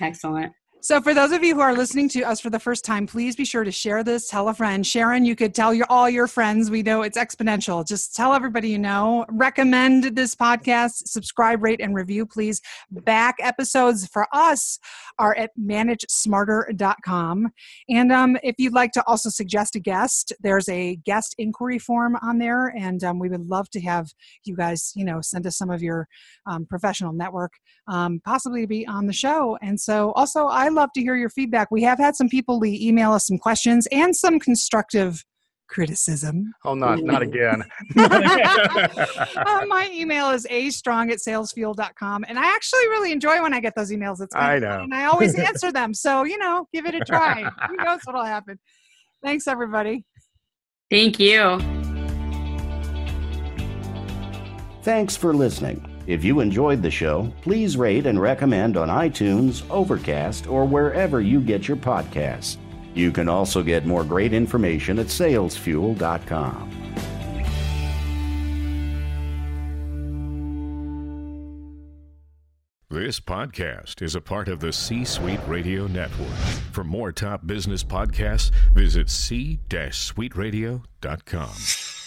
Excellent. 0.00 0.52
So, 0.82 0.98
for 1.02 1.12
those 1.12 1.32
of 1.32 1.44
you 1.44 1.54
who 1.54 1.60
are 1.60 1.74
listening 1.74 2.08
to 2.10 2.22
us 2.22 2.40
for 2.40 2.48
the 2.48 2.58
first 2.58 2.86
time, 2.86 3.06
please 3.06 3.36
be 3.36 3.44
sure 3.44 3.64
to 3.64 3.70
share 3.70 4.02
this. 4.02 4.28
Tell 4.28 4.48
a 4.48 4.54
friend. 4.54 4.86
Sharon, 4.86 5.26
you 5.26 5.36
could 5.36 5.54
tell 5.54 5.74
your 5.74 5.86
all 5.90 6.08
your 6.08 6.26
friends. 6.26 6.70
We 6.70 6.82
know 6.82 7.02
it's 7.02 7.18
exponential. 7.18 7.86
Just 7.86 8.16
tell 8.16 8.32
everybody 8.32 8.70
you 8.70 8.78
know. 8.78 9.26
Recommend 9.28 10.04
this 10.16 10.34
podcast. 10.34 11.06
Subscribe, 11.06 11.62
rate, 11.62 11.82
and 11.82 11.94
review, 11.94 12.24
please. 12.24 12.62
Back 12.90 13.36
episodes 13.40 14.06
for 14.06 14.26
us 14.32 14.78
are 15.18 15.36
at 15.36 15.50
managesmarter.com. 15.60 17.52
And 17.90 18.10
um, 18.10 18.38
if 18.42 18.54
you'd 18.56 18.72
like 18.72 18.92
to 18.92 19.04
also 19.06 19.28
suggest 19.28 19.76
a 19.76 19.80
guest, 19.80 20.32
there's 20.40 20.68
a 20.70 20.96
guest 21.04 21.34
inquiry 21.36 21.78
form 21.78 22.16
on 22.22 22.38
there, 22.38 22.68
and 22.68 23.04
um, 23.04 23.18
we 23.18 23.28
would 23.28 23.44
love 23.44 23.68
to 23.72 23.82
have 23.82 24.08
you 24.44 24.56
guys, 24.56 24.92
you 24.96 25.04
know, 25.04 25.20
send 25.20 25.46
us 25.46 25.58
some 25.58 25.68
of 25.68 25.82
your 25.82 26.08
um, 26.46 26.64
professional 26.64 27.12
network, 27.12 27.52
um, 27.86 28.18
possibly 28.24 28.62
to 28.62 28.66
be 28.66 28.86
on 28.86 29.06
the 29.06 29.12
show. 29.12 29.58
And 29.60 29.78
so, 29.78 30.12
also, 30.12 30.46
I 30.46 30.69
love 30.72 30.90
to 30.94 31.00
hear 31.00 31.16
your 31.16 31.30
feedback. 31.30 31.70
We 31.70 31.82
have 31.82 31.98
had 31.98 32.16
some 32.16 32.28
people 32.28 32.64
email 32.64 33.12
us 33.12 33.26
some 33.26 33.38
questions 33.38 33.86
and 33.92 34.14
some 34.14 34.38
constructive 34.38 35.24
criticism. 35.70 36.52
Oh, 36.64 36.74
not 36.74 37.02
not 37.02 37.22
again. 37.22 37.64
uh, 37.96 39.64
my 39.66 39.88
email 39.92 40.30
is 40.30 40.46
a 40.50 40.70
strong 40.70 41.10
at 41.10 41.18
salesfuel.com. 41.18 42.24
And 42.28 42.38
I 42.38 42.44
actually 42.44 42.88
really 42.88 43.12
enjoy 43.12 43.40
when 43.40 43.54
I 43.54 43.60
get 43.60 43.74
those 43.76 43.90
emails. 43.90 44.20
It's 44.20 44.34
I 44.34 44.58
know. 44.58 44.80
And 44.80 44.92
I 44.94 45.06
always 45.06 45.34
answer 45.38 45.72
them. 45.72 45.94
So, 45.94 46.24
you 46.24 46.36
know, 46.36 46.66
give 46.74 46.86
it 46.86 46.94
a 46.94 47.00
try. 47.00 47.44
Who 47.68 47.76
knows 47.76 48.00
what'll 48.04 48.24
happen. 48.24 48.58
Thanks, 49.22 49.46
everybody. 49.46 50.04
Thank 50.90 51.20
you. 51.20 51.58
Thanks 54.82 55.16
for 55.16 55.34
listening. 55.34 55.86
If 56.06 56.24
you 56.24 56.40
enjoyed 56.40 56.82
the 56.82 56.90
show, 56.90 57.32
please 57.42 57.76
rate 57.76 58.06
and 58.06 58.20
recommend 58.20 58.76
on 58.76 58.88
iTunes, 58.88 59.68
Overcast, 59.70 60.46
or 60.46 60.64
wherever 60.64 61.20
you 61.20 61.40
get 61.40 61.68
your 61.68 61.76
podcasts. 61.76 62.56
You 62.94 63.12
can 63.12 63.28
also 63.28 63.62
get 63.62 63.86
more 63.86 64.04
great 64.04 64.32
information 64.32 64.98
at 64.98 65.06
salesfuel.com. 65.06 66.70
This 72.92 73.20
podcast 73.20 74.02
is 74.02 74.16
a 74.16 74.20
part 74.20 74.48
of 74.48 74.58
the 74.58 74.72
C 74.72 75.04
Suite 75.04 75.38
Radio 75.46 75.86
Network. 75.86 76.26
For 76.72 76.82
more 76.82 77.12
top 77.12 77.46
business 77.46 77.84
podcasts, 77.84 78.50
visit 78.74 79.08
c-suiteradio.com. 79.08 81.99